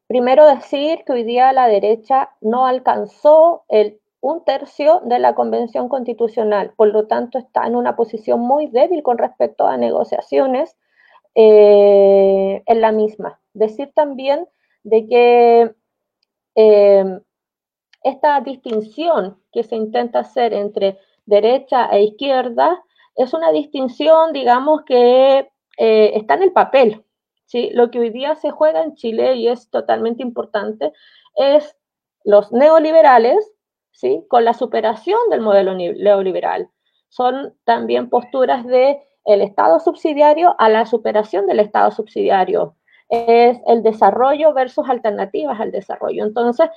[0.07, 5.89] Primero decir que hoy día la derecha no alcanzó el un tercio de la Convención
[5.89, 10.77] Constitucional, por lo tanto está en una posición muy débil con respecto a negociaciones
[11.37, 13.39] eh, en la misma.
[13.55, 14.49] Decir también
[14.83, 15.75] de que
[16.57, 17.21] eh,
[18.07, 22.83] esta distinción que se intenta hacer entre derecha e izquierda
[23.17, 27.05] es una distinción, digamos, que eh, está en el papel.
[27.47, 27.71] ¿sí?
[27.73, 30.93] Lo que hoy día se juega en Chile y es totalmente importante
[31.35, 31.77] es
[32.25, 33.53] los neoliberales
[33.93, 34.25] ¿sí?
[34.29, 36.71] con la superación del modelo neoliberal.
[37.09, 42.77] Son también posturas de el Estado subsidiario a la superación del Estado subsidiario.
[43.09, 46.25] Es el desarrollo versus alternativas al desarrollo.
[46.25, 46.69] Entonces,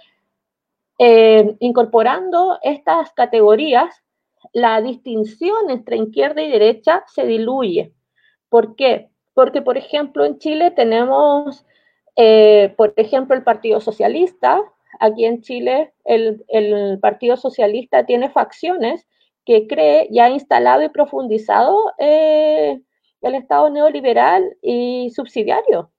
[0.99, 4.03] eh, incorporando estas categorías,
[4.53, 7.93] la distinción entre izquierda y derecha se diluye.
[8.49, 9.09] ¿Por qué?
[9.33, 11.65] Porque, por ejemplo, en Chile tenemos,
[12.17, 14.61] eh, por ejemplo, el Partido Socialista.
[14.99, 19.07] Aquí en Chile, el, Partido Socialista tiene facciones
[19.45, 22.81] que cree y ha instalado y profundizado eh,
[23.21, 25.91] el Estado neoliberal y subsidiario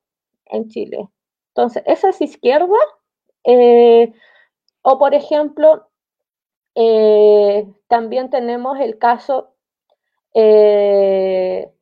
[0.47, 1.09] en Chile.
[1.55, 2.77] Entonces, esa es izquierda.
[3.45, 4.13] Eh,
[4.83, 5.87] o, por ejemplo,
[7.89, 9.55] también tenemos el caso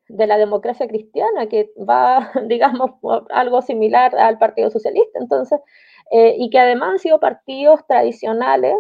[0.08, 2.92] de la democracia cristiana, que va, digamos,
[3.30, 5.18] algo similar al Partido Socialista.
[5.18, 5.60] Entonces,
[6.10, 8.74] eh, y que además han sido partidos tradicionales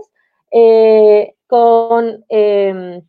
[0.50, 3.02] eh, con, em,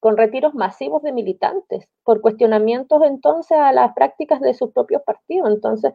[0.00, 5.50] con retiros masivos de militantes por cuestionamientos entonces a las prácticas de sus propios partidos.
[5.50, 5.94] Entonces,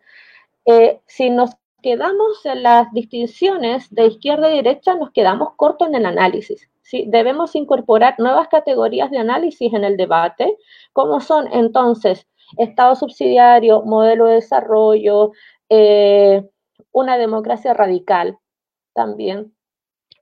[0.65, 1.51] eh, si nos
[1.83, 6.67] quedamos en las distinciones de izquierda y derecha, nos quedamos cortos en el análisis.
[6.81, 7.05] ¿sí?
[7.07, 10.57] Debemos incorporar nuevas categorías de análisis en el debate,
[10.93, 12.25] como son entonces
[12.57, 15.31] Estado subsidiario, modelo de desarrollo,
[15.69, 16.47] eh,
[16.91, 18.37] una democracia radical
[18.93, 19.53] también,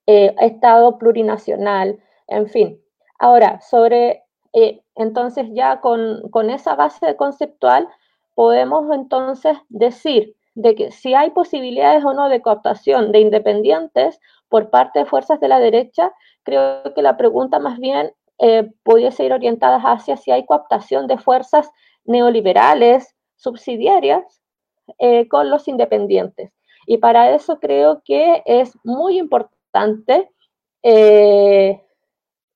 [0.08, 2.82] eh, Estado plurinacional, en fin.
[3.20, 7.88] Ahora, sobre, eh, entonces ya con, con esa base conceptual,
[8.34, 14.70] podemos entonces decir de que si hay posibilidades o no de cooptación de independientes por
[14.70, 16.12] parte de fuerzas de la derecha,
[16.44, 21.18] creo que la pregunta más bien eh, pudiese ir orientada hacia si hay cooptación de
[21.18, 21.70] fuerzas
[22.06, 24.42] neoliberales subsidiarias
[25.00, 26.52] eh, con los independientes.
[26.88, 30.32] Y para eso creo que es muy importante
[30.84, 31.82] eh,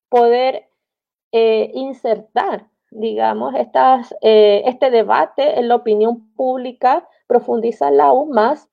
[0.08, 0.68] poder
[1.32, 2.66] insertar,
[2.98, 8.68] digamos, estas, este debate en la opinión pública, profundizarla aún más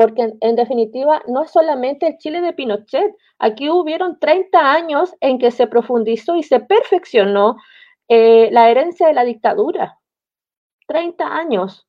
[0.00, 5.38] porque en, definitiva no es solamente el Chile de Pinochet, aquí hubieron 30 años en
[5.38, 7.56] que se profundizó y se perfeccionó
[8.08, 9.98] eh, la herencia de la dictadura.
[10.86, 11.86] 30 años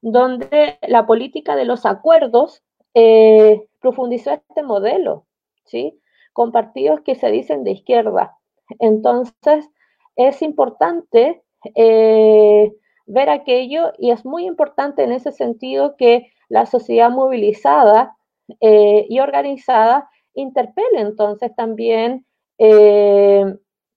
[0.00, 2.64] donde la política de los acuerdos
[2.94, 5.28] eh, profundizó este modelo,
[5.64, 6.00] ¿sí?
[6.32, 8.36] Con partidos que se dicen de izquierda.
[8.80, 9.70] Entonces,
[10.16, 11.42] es importante
[11.74, 12.72] eh,
[13.06, 18.16] ver aquello y es muy importante en ese sentido que la sociedad movilizada
[18.60, 22.26] eh, y organizada interpele entonces también
[22.58, 23.44] eh,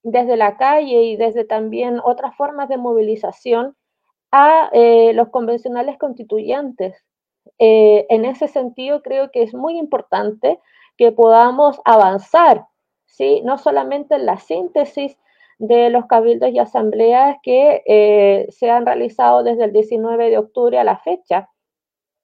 [0.04, 3.76] desde la calle y desde también otras formas de movilización
[4.32, 4.70] a
[5.14, 7.06] los convencionales constituyentes.
[7.58, 10.60] en ese sentido, creo que es muy importante
[10.98, 12.66] que podamos avanzar,
[13.06, 13.42] ¿sí?
[13.46, 15.18] no solamente en la síntesis
[15.58, 20.84] de los cabildos y asambleas que se han realizado desde el 19 de octubre a
[20.84, 21.50] la fecha,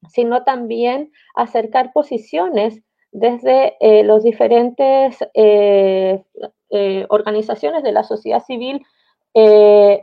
[0.10, 6.24] sino también acercar posiciones desde eh, los diferentes eh,
[6.70, 8.86] eh, organizaciones de la sociedad civil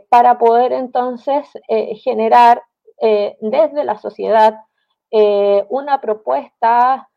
[0.09, 1.47] para poder entonces
[2.03, 2.63] generar
[2.99, 4.55] desde la sociedad
[5.69, 7.11] una propuesta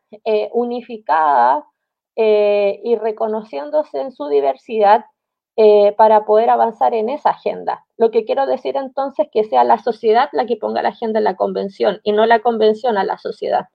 [0.52, 1.64] unificada
[2.14, 5.06] y reconociéndose en su diversidad
[5.56, 7.84] eh, para poder avanzar en esa agenda.
[7.98, 11.18] Lo que quiero decir entonces es que sea la sociedad la que ponga la agenda
[11.18, 13.66] en la convención y no la convención a la sociedad.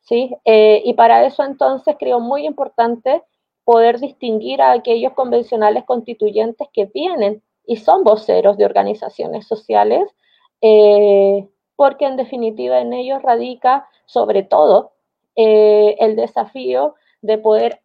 [0.00, 0.36] ¿sí?
[0.44, 3.22] Eh, y para eso entonces creo muy importante
[3.62, 10.02] poder distinguir a aquellos convencionales constituyentes que vienen y son voceros de organizaciones sociales,
[10.62, 14.92] eh, porque en definitiva en ellos radica sobre todo
[15.36, 17.79] el desafío de poder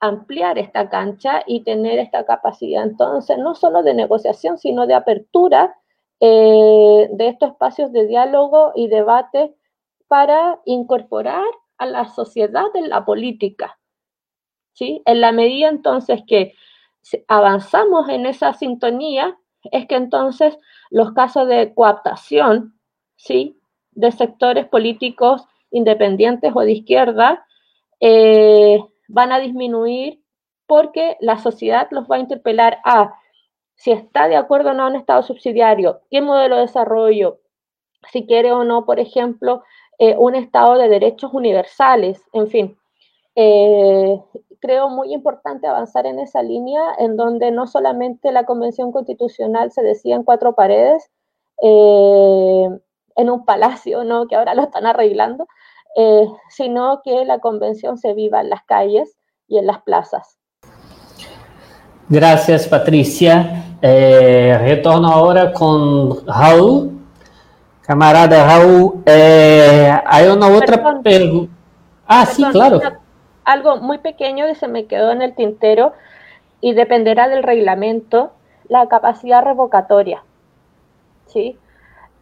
[0.00, 2.82] ampliar esta cancha y tener esta capacidad.
[2.82, 5.76] Entonces, no solo de negociación, sino de apertura
[6.20, 9.54] eh, de estos espacios de diálogo y debate
[10.08, 11.44] para incorporar
[11.78, 13.78] a la sociedad en la política.
[14.72, 15.02] ¿sí?
[15.04, 16.54] En la medida entonces que
[17.28, 19.38] avanzamos en esa sintonía,
[19.70, 20.58] es que entonces
[20.90, 22.78] los casos de coaptación,
[23.16, 23.58] ¿sí?
[23.92, 27.46] De sectores políticos independientes o de izquierda
[28.00, 30.22] eh, van a disminuir
[30.66, 33.14] porque la sociedad los va a interpelar a
[33.74, 37.40] si está de acuerdo o no en Estado subsidiario, qué modelo de desarrollo,
[38.12, 39.62] si quiere o no, por ejemplo,
[39.98, 42.78] eh, un Estado de derechos universales, en fin.
[43.36, 44.20] Eh,
[44.60, 49.82] creo muy importante avanzar en esa línea en donde no solamente la Convención Constitucional se
[49.82, 51.10] decía en cuatro paredes,
[51.62, 52.68] eh,
[53.16, 54.26] en un palacio, ¿no?
[54.26, 55.46] que ahora lo están arreglando,
[56.48, 59.16] sino que la Convención se viva en las calles
[59.48, 60.38] y en las plazas.
[62.08, 63.64] Gracias, Patricia.
[63.82, 66.98] Eh, retorno ahora con Raúl.
[67.82, 71.52] Camarada Raúl, eh, hay una otra pregunta.
[72.06, 72.80] Ah, sí, claro.
[73.44, 75.92] algo muy pequeño que se me quedó en el tintero
[76.60, 78.32] y dependerá del reglamento,
[78.68, 80.22] la capacidad revocatoria.
[81.26, 81.56] ¿sí?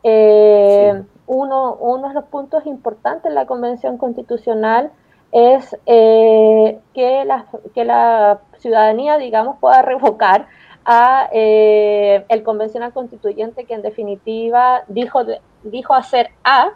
[0.03, 4.93] Eh, uno, uno de los puntos importantes en la Convención Constitucional
[5.31, 10.47] es que, la, que la ciudadanía, digamos, pueda revocar
[10.91, 15.21] a eh, el convencional constituyente que en definitiva dijo,
[15.63, 16.71] dijo hacer A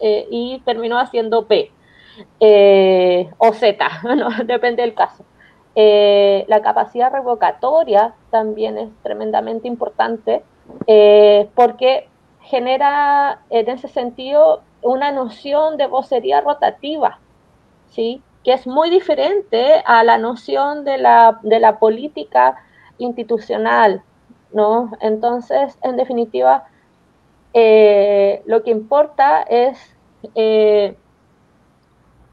[0.00, 1.70] eh, y terminó haciendo B
[2.40, 3.86] eh, o Z,
[4.46, 5.24] depende del caso.
[5.74, 10.42] la capacidad revocatoria también es tremendamente importante
[11.54, 12.08] porque
[12.44, 17.18] genera en ese sentido una noción de vocería rotativa,
[17.90, 18.22] ¿sí?
[18.44, 22.56] que es muy diferente a la noción de la, de la política
[22.98, 24.02] institucional,
[24.52, 24.92] ¿no?
[25.00, 26.64] Entonces, en definitiva,
[27.54, 29.78] eh, lo que importa es
[30.34, 30.96] eh,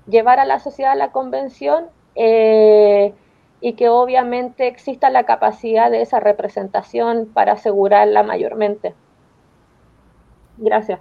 [0.07, 1.86] llevar a la sociedad a la convención
[2.16, 3.14] eh,
[3.62, 8.93] y que obviamente exista la capacidad de esa representación para asegurarla mayormente.
[10.62, 10.99] Gracias.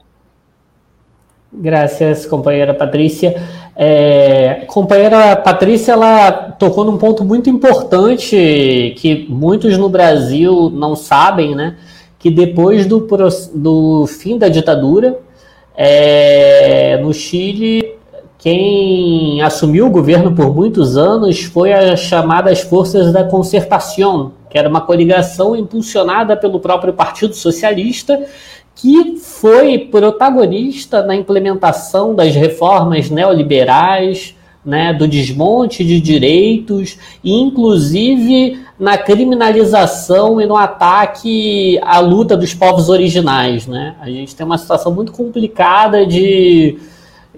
[1.52, 3.42] Graças, companheira Patrícia.
[3.76, 11.54] É, companheira Patrícia, ela tocou num ponto muito importante que muitos no Brasil não sabem,
[11.54, 11.76] né?
[12.18, 13.06] Que depois do,
[13.54, 15.18] do fim da ditadura,
[15.76, 17.94] é, no Chile,
[18.38, 24.68] quem assumiu o governo por muitos anos foi as chamadas Forças da Concertação, que era
[24.68, 28.24] uma coligação impulsionada pelo próprio Partido Socialista
[28.74, 38.96] que foi protagonista na implementação das reformas neoliberais, né, do desmonte de direitos, inclusive na
[38.98, 43.66] criminalização e no ataque à luta dos povos originais.
[43.66, 43.94] Né?
[44.00, 46.78] A gente tem uma situação muito complicada de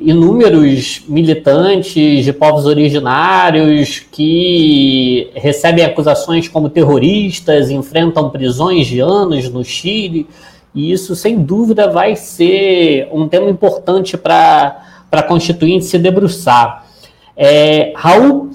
[0.01, 9.65] inúmeros militantes de povos originários que recebem acusações como terroristas, enfrentam prisões de anos no
[9.65, 10.27] Chile.
[10.75, 16.87] E isso, sem dúvida, vai ser um tema importante para a Constituinte se debruçar.
[17.37, 18.51] É, Raul,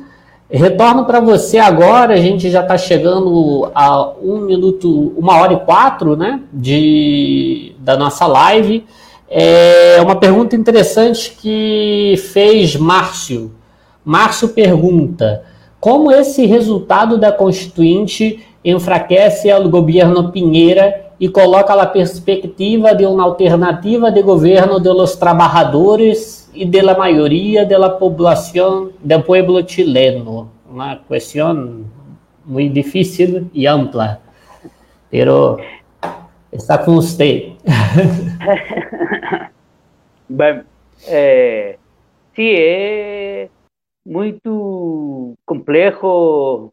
[0.49, 2.13] retorno para você agora.
[2.13, 7.95] A gente já está chegando a um minuto, uma hora e quatro né, de, da
[7.95, 8.85] nossa live.
[9.29, 13.51] É uma pergunta interessante que fez Márcio.
[14.03, 15.43] Márcio pergunta:
[15.79, 23.23] como esse resultado da Constituinte enfraquece o governo Pinheira e coloca a perspectiva de uma
[23.23, 30.51] alternativa de governo de los trabajadores e de maioria la población del pueblo chileno.
[30.69, 31.85] Uma questão
[32.45, 34.21] muito difícil e ampla,
[35.09, 35.59] pero
[36.51, 37.53] está com você.
[40.29, 40.63] Bem,
[41.07, 41.77] é,
[42.35, 43.49] sí, é
[44.05, 46.71] muito complexo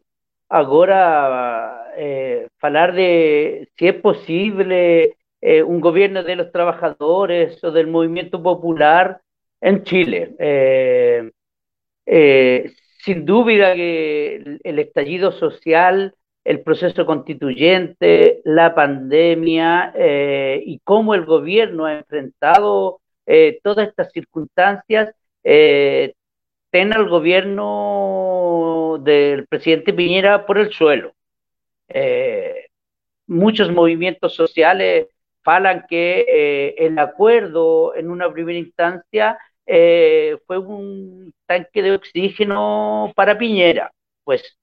[0.49, 5.15] agora eh, hablar de si es posible
[5.47, 9.21] eh, un gobierno de los trabajadores o del movimiento popular
[9.61, 10.35] en Chile.
[10.39, 11.31] Eh,
[12.07, 12.73] eh,
[13.03, 19.93] sin duda que el, estallido social, el proceso constituyente, la pandemia
[20.65, 23.01] y cómo el gobierno ha enfrentado
[23.63, 31.14] todas estas circunstancias, ten al gobierno del presidente Piñera por el suelo.
[31.89, 32.67] Eh,
[33.27, 35.07] muchos movimientos sociales
[35.43, 43.11] falan que eh, el acuerdo en una primera instancia eh, fue un tanque de oxígeno
[43.15, 43.91] para Piñera,
[44.23, 44.57] pues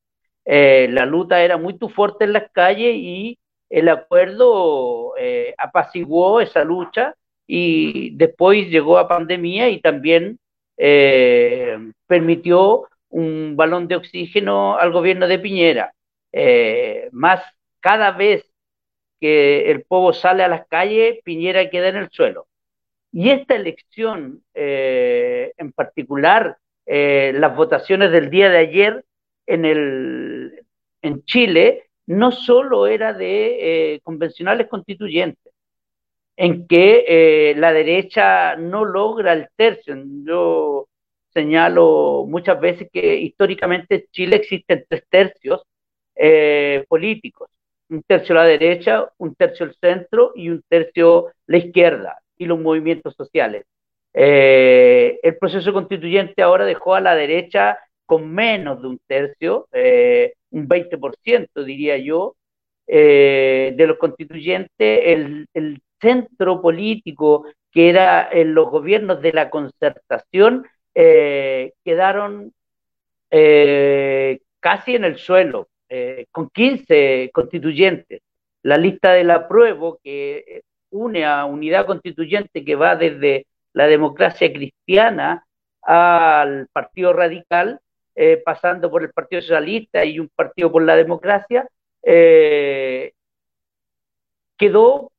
[0.44, 3.38] la lucha era muy fuerte en las calles y
[3.70, 5.14] el acuerdo
[5.56, 7.14] apaciguó esa lucha
[7.46, 10.38] y después llegó a pandemia y también
[12.06, 15.92] permitió un balón de oxígeno al gobierno de Piñera.
[16.32, 17.42] Eh, más
[17.80, 18.44] cada vez
[19.20, 22.48] que el pueblo sale a las calles, Piñera queda en el suelo.
[23.12, 29.04] Y esta elección, eh, en particular, eh, las votaciones del día de ayer
[29.46, 30.64] en, el,
[31.02, 35.52] en Chile, no solo era de convencionales constituyentes,
[36.36, 39.94] en que la derecha no logra el tercio.
[40.24, 40.88] Yo
[41.32, 45.62] señalo muchas veces que históricamente en Chile existen tres tercios
[46.14, 47.48] eh, políticos,
[47.88, 52.60] un tercio la derecha, un tercio al centro y un tercio la izquierda y los
[52.60, 53.64] movimientos sociales.
[54.14, 60.34] Eh, el proceso constituyente ahora dejó a la derecha con menos de un tercio, eh,
[60.50, 62.36] un 20% diría yo,
[62.86, 70.66] de los constituyentes, el, el centro político que era en los gobiernos de la concertación
[70.92, 72.52] quedaron
[74.60, 78.22] casi en el suelo, eh, con 15 constituyentes.
[78.62, 85.44] La lista del apruebo, que une a unidad constituyente que va desde la democracia cristiana
[85.82, 87.80] al Partido Radical,
[88.44, 91.68] pasando por el Partido Socialista y un partido por la democracia,
[94.56, 95.10] quedó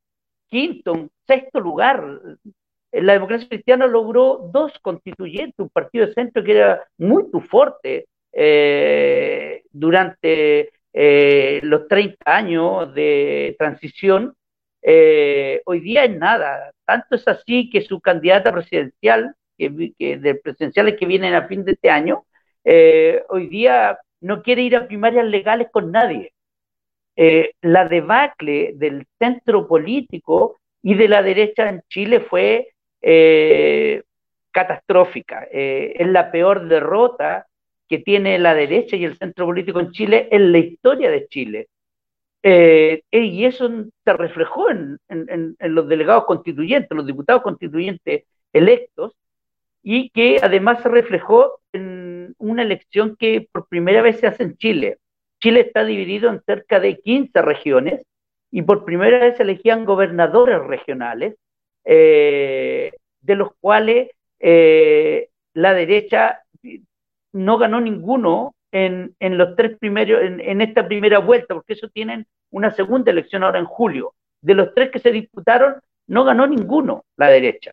[0.49, 2.19] quinto, sexto lugar
[2.93, 9.61] la democracia cristiana logró dos constituyentes, un partido de centro que era muy fuerte eh,
[9.71, 14.35] durante eh, los 30 años de transición.
[14.81, 16.71] Eh, hoy día es nada.
[16.85, 21.63] Tanto es así que su candidata presidencial, que, que de presidenciales que vienen a fin
[21.63, 22.25] de este año,
[23.29, 26.33] hoy día no quiere ir a primarias legales con nadie.
[27.61, 32.69] la debacle del centro político y de la derecha en Chile fue
[34.51, 35.47] catastrófica.
[35.51, 37.47] Es la peor derrota
[37.87, 41.67] que tiene la derecha y el centro político en Chile en la historia de Chile.
[42.43, 43.69] Eh, y eso
[44.03, 44.99] se reflejó en,
[45.59, 49.13] los delegados constituyentes, los diputados constituyentes electos,
[49.81, 54.57] y que además se reflejó en una elección que por primera vez se hace en
[54.57, 54.97] Chile.
[55.41, 58.05] Chile está dividido en cerca de 15 regiones
[58.49, 61.35] y por primera vez se elegían gobernadores regionales
[61.85, 66.43] eh, de los cuales eh, la derecha
[67.33, 72.71] no ganó ninguno en, los tres primeros, en, esta primera vuelta, porque eso tienen una
[72.71, 74.13] segunda elección ahora en julio.
[74.41, 75.75] De los tres que se disputaron,
[76.07, 77.71] no ganó ninguno la derecha.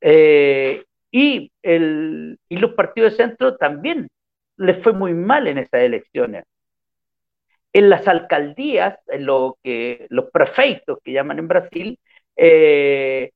[0.00, 4.08] Eh, y, el, y los partidos de centro también
[4.56, 6.44] les fue muy mal en esas elecciones.
[7.72, 11.98] En las alcaldías, en lo que los prefeitos que llaman en Brasil,
[12.36, 13.30] eh,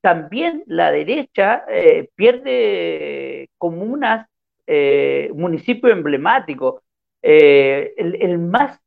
[0.00, 4.28] también la derecha eh, pierde comunas,
[4.66, 6.82] eh, municipios emblemáticos.
[7.22, 8.80] Eh, el, más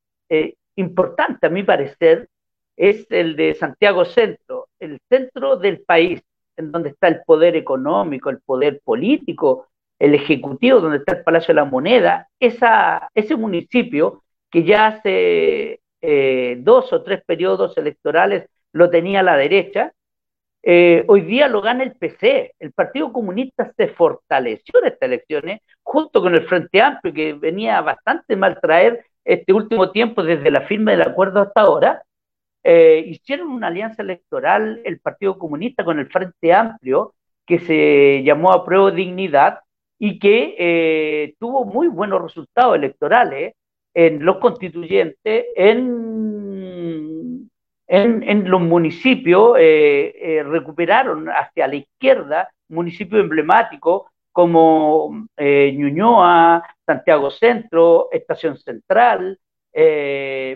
[0.75, 2.29] importante, a mi parecer,
[2.77, 6.21] es el de Santiago Centro, el centro del país,
[6.55, 9.67] en donde está el poder económico, el poder político,
[9.97, 12.29] el ejecutivo, donde está el Palacio de la Moneda.
[12.39, 15.81] Esa, ese municipio que ya hace
[16.59, 19.93] dos o tres periodos electorales lo tenía la derecha,
[20.61, 22.53] eh, hoy día lo gana el PC.
[22.59, 27.81] El Partido Comunista se fortaleció en estas elecciones, junto con el Frente Amplio, que venía
[27.81, 32.03] bastante mal traer este último tiempo desde la firma del acuerdo hasta ahora.
[32.63, 37.15] Eh, hicieron una alianza electoral el Partido Comunista con el Frente Amplio,
[37.45, 39.59] que se llamó a prueba Dignidad
[39.97, 43.53] y que eh, tuvo muy buenos resultados electorales
[43.93, 46.58] en los constituyentes, en
[47.89, 57.31] en, los municipios eh, eh, recuperaron hacia la izquierda municipios emblemáticos como eh, Ñuñoa, Santiago
[57.31, 59.39] Centro, Estación Central,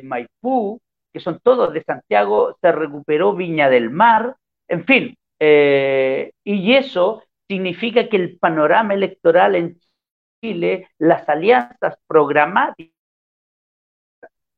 [0.03, 0.79] Maipú,
[1.11, 4.35] que son todos de Santiago, se recuperó Viña del Mar,
[4.67, 9.79] en fin, y eso significa que el panorama electoral en
[10.41, 12.93] Chile, las alianzas programáticas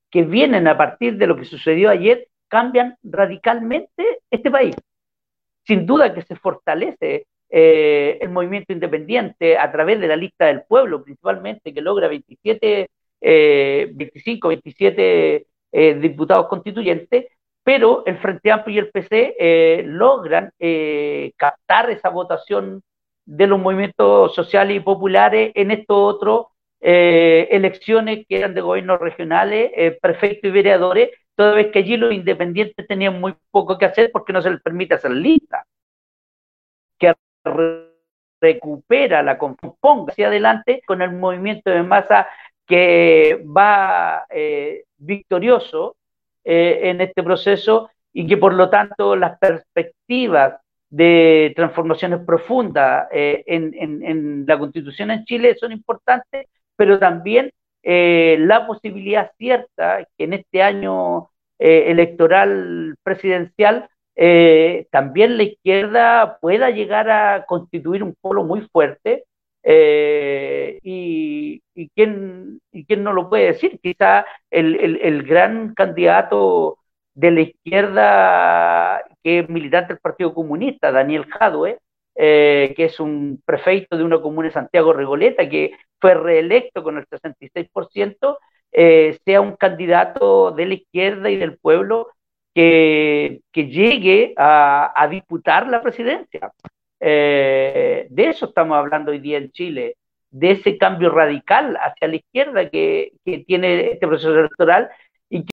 [0.10, 4.76] que vienen a partir de lo que sucedió ayer, cambian radicalmente este país.
[5.66, 10.64] Sin duda que se fortalece eh, el movimiento independiente a través de la lista del
[10.64, 12.90] pueblo, principalmente, que logra 27,
[13.22, 15.48] 25, 27
[16.00, 17.26] diputados constituyentes,
[17.64, 22.84] pero el Frente Amplio y el PC eh, logran eh, captar esa votación
[23.26, 26.48] de los movimientos sociales y populares en estos otros
[26.82, 32.88] elecciones que eran de gobiernos regionales, prefectos y vereadores, toda vez que allí los independientes
[32.88, 35.66] tenían muy poco que hacer porque no se les permite hacer lista.
[36.98, 37.14] Que
[38.42, 42.28] recupera, la componga hacia adelante con el movimiento de masa
[42.66, 45.98] que va eh, victorioso
[46.44, 50.60] eh, en este proceso y que por lo tanto las perspectivas
[50.90, 57.52] de transformaciones profundas eh, en, la constitución en Chile son importantes, pero también
[57.86, 61.30] la posibilidad cierta que en este año
[61.60, 63.90] electoral presidencial
[64.92, 69.26] también la izquierda pueda llegar a constituir un polo muy fuerte
[69.68, 71.60] eh, y,
[71.96, 76.78] quién, y quién no lo puede decir, quizá el, el, gran candidato
[77.16, 81.80] de la izquierda que es militante del Partido Comunista, Daniel Jadwe,
[82.16, 86.98] eh, que es un prefeito de una comuna de Santiago Regoleta, que fue reelecto con
[86.98, 88.38] el 66%,
[88.72, 92.10] eh, sea un candidato de la izquierda y del pueblo
[92.54, 96.52] que, que llegue a, a disputar la presidencia.
[97.00, 99.98] Eh, de eso estamos hablando hoy día en Chile,
[100.32, 103.14] de ese cambio radical hacia la izquierda que,
[103.48, 104.90] tiene este proceso electoral
[105.30, 105.52] y que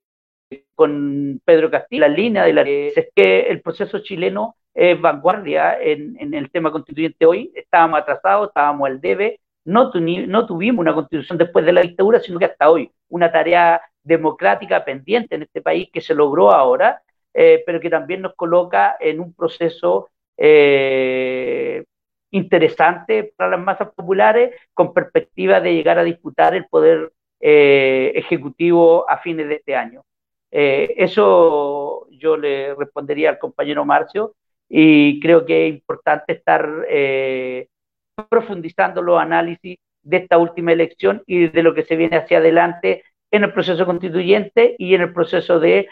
[0.75, 6.35] con Pedro Castillo, la línea de la es que el proceso chileno es vanguardia en,
[6.35, 11.73] el tema constituyente hoy, estábamos atrasados, estábamos al debe, no, tuvimos una constitución después de
[11.73, 16.15] la dictadura, sino que hasta hoy, una tarea democrática pendiente en este país que se
[16.15, 17.03] logró ahora,
[17.35, 21.85] eh, pero que también nos coloca en un proceso eh,
[22.31, 29.09] interesante para las masas populares con perspectiva de llegar a disputar el poder eh, ejecutivo
[29.09, 30.03] a fines de este año.
[30.53, 34.35] Eh, eso yo le respondería al compañero Marcio
[34.69, 36.87] y creo que es importante estar
[38.29, 43.03] profundizando los análisis de esta última elección y de lo que se viene hacia adelante
[43.31, 45.89] en el proceso constituyente y en el proceso de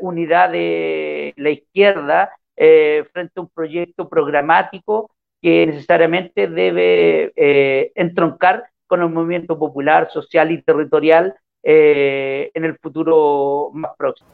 [0.00, 8.64] unidad de la izquierda eh, frente a un proyecto programático que necesariamente debe eh, entroncar
[8.88, 11.36] con el movimiento popular, social y territorial
[11.70, 14.30] eh, en el futuro más próximo.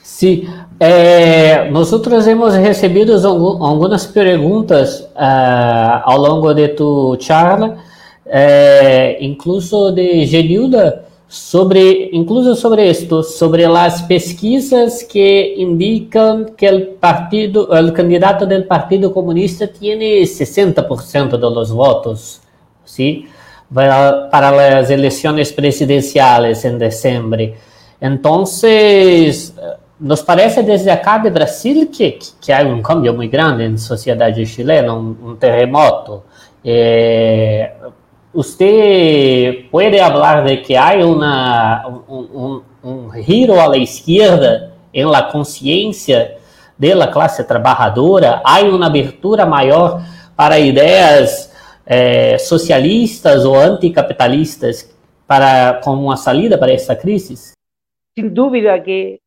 [0.00, 0.46] Sí,
[0.78, 7.78] eh, nosotros hemos recibido algunas preguntas uh, ao longo de tu charla,
[8.24, 16.88] eh, incluso de Genilda, sobre, incluso sobre esto, sobre las pesquisas que indican que el
[17.00, 22.40] partido, el candidato del Partido Comunista tiene 60% de los votos,
[22.84, 23.26] ¿sí?
[23.74, 27.56] Para, las elecciones presidenciales en diciembre.
[28.00, 29.54] Entonces,
[29.98, 33.78] nos parece desde acá de Brasil que, que hay un cambio muy grande en la
[33.78, 36.24] sociedad chilena, un terremoto.
[36.62, 37.70] Eh,
[39.70, 46.36] puede hablar de que hay una, un, un, giro a la izquierda en la conciencia
[46.76, 50.00] de la clase trabajadora, hay una abertura mayor
[50.34, 51.52] para ideas
[51.86, 54.90] eh, socialistas o anticapitalistas
[55.26, 57.54] para, como una salida para esta crisis?
[58.14, 59.20] Sin duda que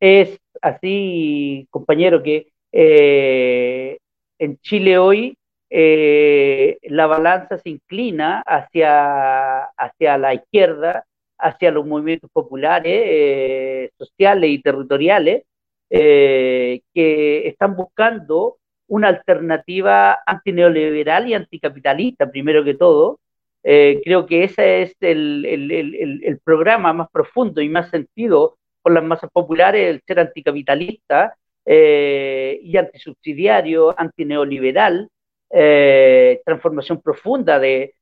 [0.00, 3.98] es así, compañero, que eh,
[4.38, 5.36] en Chile hoy
[5.68, 11.04] eh, la balanza se inclina hacia, hacia la izquierda,
[11.38, 15.44] hacia los movimientos populares, sociales y territoriales,
[15.88, 18.59] que están buscando
[18.90, 23.18] una alternativa antineoliberal y anticapitalista, primero que todo.
[23.62, 29.04] creo que ese es el, el, el, programa más profundo y más sentido por las
[29.04, 31.34] masas populares, el ser anticapitalista
[31.66, 35.08] y antisubsidiario, antineoliberal,
[35.50, 37.94] eh, transformación profunda de,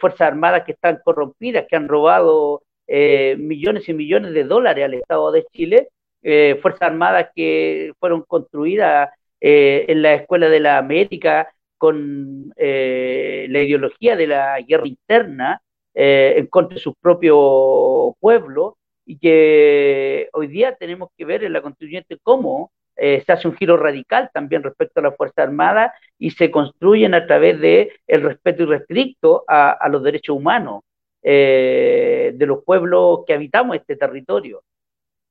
[0.00, 4.94] Fuerzas Armadas que están corrompidas, que han robado eh, millones y millones de dólares al
[4.94, 5.88] Estado de Chile,
[6.22, 9.10] eh, Fuerzas Armadas que fueron construidas
[9.40, 15.62] en la Escuela de la América con la ideología de la guerra interna
[15.94, 21.62] en contra de su propio pueblo y que hoy día tenemos que ver en la
[21.62, 26.30] constituyente cómo eh, se hace un giro radical también respecto a la Fuerza Armada y
[26.30, 30.82] se construyen a través de el respeto irrestricto a, los derechos humanos
[31.22, 34.62] eh, de los pueblos que habitamos este territorio.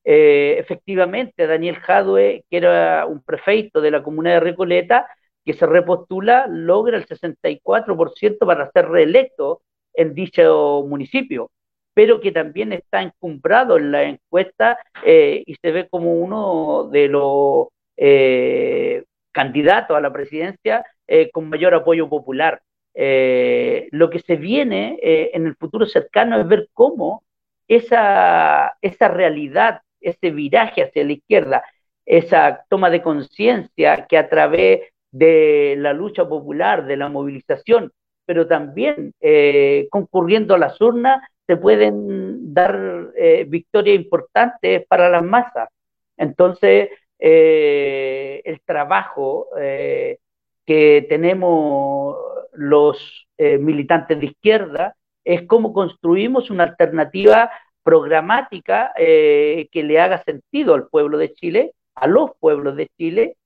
[0.08, 5.08] Eh, efectivamente, Daniel Jadwe, que era un prefeito de la comuna de Recoleta,
[5.44, 9.62] que se repostula, logra el 64% para ser reelecto
[9.94, 11.52] en dicho municipio
[11.94, 17.08] pero que también está encumbrado en la encuesta eh, y se ve como uno de
[17.08, 20.86] los eh, candidatos a la presidencia
[21.32, 22.62] con mayor apoyo popular.
[22.94, 27.24] lo que se viene en el futuro cercano es ver cómo
[27.68, 31.64] esa, esa realidad, ese viraje hacia la izquierda,
[32.06, 34.82] esa toma de conciencia que a través
[35.12, 37.92] de la lucha popular, de la movilización,
[38.26, 45.24] pero también eh, concurriendo a las urnas se pueden dar eh, victorias importantes para las
[45.24, 45.70] masas.
[46.18, 46.90] Entonces,
[47.20, 52.18] eh, el trabajo que tenemos
[52.54, 57.52] los militantes de izquierda es cómo construimos una alternativa
[57.86, 63.38] programática que le haga sentido al pueblo de Chile, a los pueblos de Chile,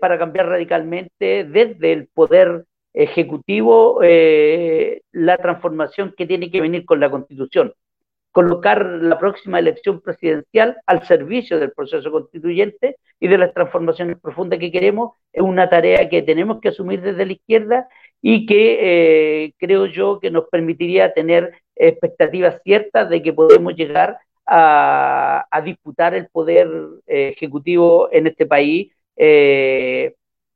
[0.00, 7.00] para cambiar radicalmente desde el poder ejecutivo eh, la transformación que tiene que venir con
[7.00, 7.72] la constitución.
[8.30, 14.58] Colocar la próxima elección presidencial al servicio del proceso constituyente y de las transformaciones profundas
[14.58, 17.88] que queremos es una tarea que tenemos que asumir desde la izquierda
[18.22, 18.78] y que
[19.44, 21.52] eh, creo yo que nos permitiría tener
[21.88, 26.68] expectativas ciertas de que podemos llegar a, disputar el poder
[27.06, 28.92] eh, ejecutivo en este país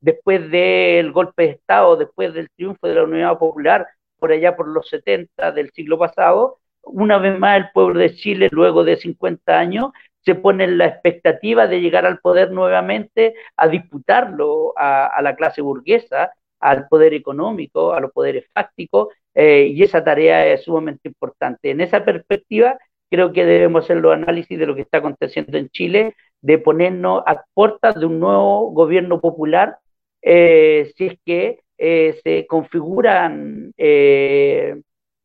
[0.01, 3.87] después del golpe de Estado, después del triunfo de la Unidad Popular,
[4.19, 8.49] por allá por los 70 del siglo pasado, una vez más el pueblo de Chile,
[8.53, 9.91] luego de 50 años,
[10.25, 15.63] se pone en la expectativa de llegar al poder nuevamente, a disputarlo a, la clase
[15.63, 21.71] burguesa, al poder económico, a los poderes fácticos, eh, y esa tarea es sumamente importante.
[21.71, 22.79] En esa perspectiva,
[23.11, 27.23] creo que debemos hacer los análisis de lo que está aconteciendo en Chile, de ponernos
[27.27, 29.79] a puertas de un nuevo gobierno popular
[30.23, 33.73] eh, si es que eh, se configuran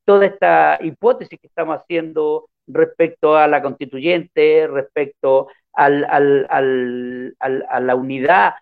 [0.05, 6.03] toda esta hipótesis que estamos haciendo respecto a la constituyente, respecto al,
[6.49, 8.55] a la unidad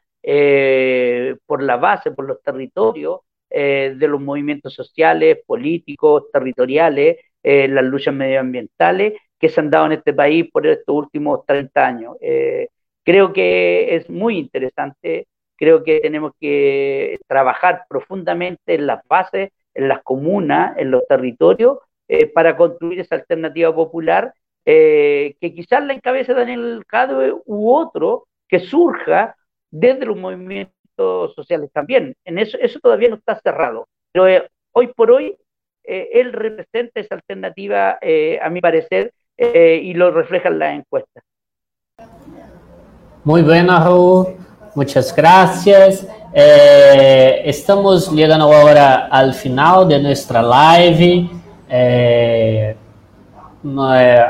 [1.48, 9.14] por la base, por los territorios de los movimientos sociales, políticos, territoriales, las luchas medioambientales
[9.40, 12.16] que se han dado en este país por estos últimos 30 años.
[13.04, 15.28] creo que es muy interesante
[15.60, 21.80] creo que tenemos que trabajar profundamente en las bases, en las comunas, en los territorios,
[22.08, 24.34] eh, para construir esa alternativa popular
[24.66, 29.36] eh, que quizás la encabece Daniel Jadwe u otro que surja
[29.70, 30.74] desde los movimientos
[31.36, 32.16] sociales también.
[32.26, 33.88] En eso, eso todavía no está cerrado.
[34.12, 35.36] Pero eh, hoy por hoy
[35.84, 37.98] él representa esa alternativa,
[38.42, 41.24] a mi parecer, y lo refleja en las encuestas.
[43.24, 44.38] Muy buena, Raúl.
[44.76, 46.08] Muchas gracias.
[46.32, 51.30] É, estamos chegando agora ao final de nossa live.
[51.68, 52.76] É,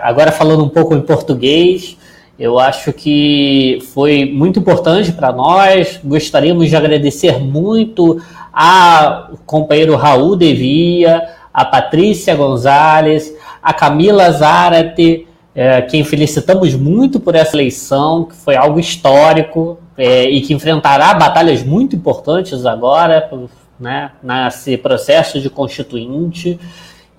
[0.02, 1.99] agora falando um pouco em português,
[2.40, 6.00] eu acho que foi muito importante para nós.
[6.02, 8.22] Gostaríamos de agradecer muito
[8.54, 17.36] ao companheiro Raul Devia, a Patrícia Gonzalez, a Camila Zarate, é, quem felicitamos muito por
[17.36, 23.30] essa eleição, que foi algo histórico é, e que enfrentará batalhas muito importantes agora
[23.78, 26.58] né, nesse processo de constituinte.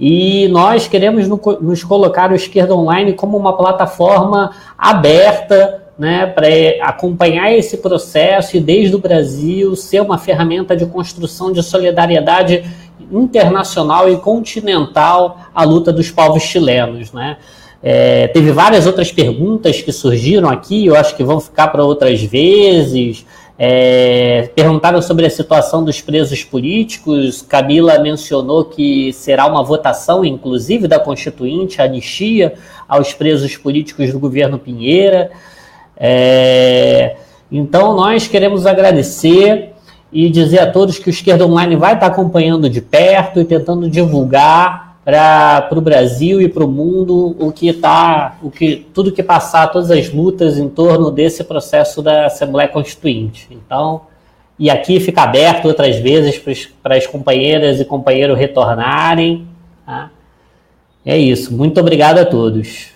[0.01, 6.47] E nós queremos no, nos colocar o Esquerda Online como uma plataforma aberta né, para
[6.81, 12.64] acompanhar esse processo e, desde o Brasil, ser uma ferramenta de construção de solidariedade
[13.12, 17.12] internacional e continental à luta dos povos chilenos.
[17.12, 17.36] Né?
[17.82, 22.22] É, teve várias outras perguntas que surgiram aqui, eu acho que vão ficar para outras
[22.22, 23.27] vezes.
[23.62, 27.43] É, perguntaram sobre a situação dos presos políticos.
[27.43, 32.55] Camila mencionou que será uma votação, inclusive, da Constituinte, anistia
[32.89, 35.31] aos presos políticos do governo Pinheira.
[35.95, 37.16] É,
[37.53, 39.74] então, nós queremos agradecer
[40.11, 43.91] e dizer a todos que o Esquerda Online vai estar acompanhando de perto e tentando
[43.91, 49.23] divulgar para o Brasil e para o mundo o que está, o que tudo que
[49.23, 53.49] passar, todas as lutas em torno desse processo da Assembleia Constituinte.
[53.51, 54.03] Então,
[54.59, 56.39] e aqui fica aberto outras vezes
[56.82, 59.47] para as companheiras e companheiros retornarem.
[59.87, 60.11] Tá?
[61.05, 61.53] É isso.
[61.55, 62.91] Muito obrigado a todos.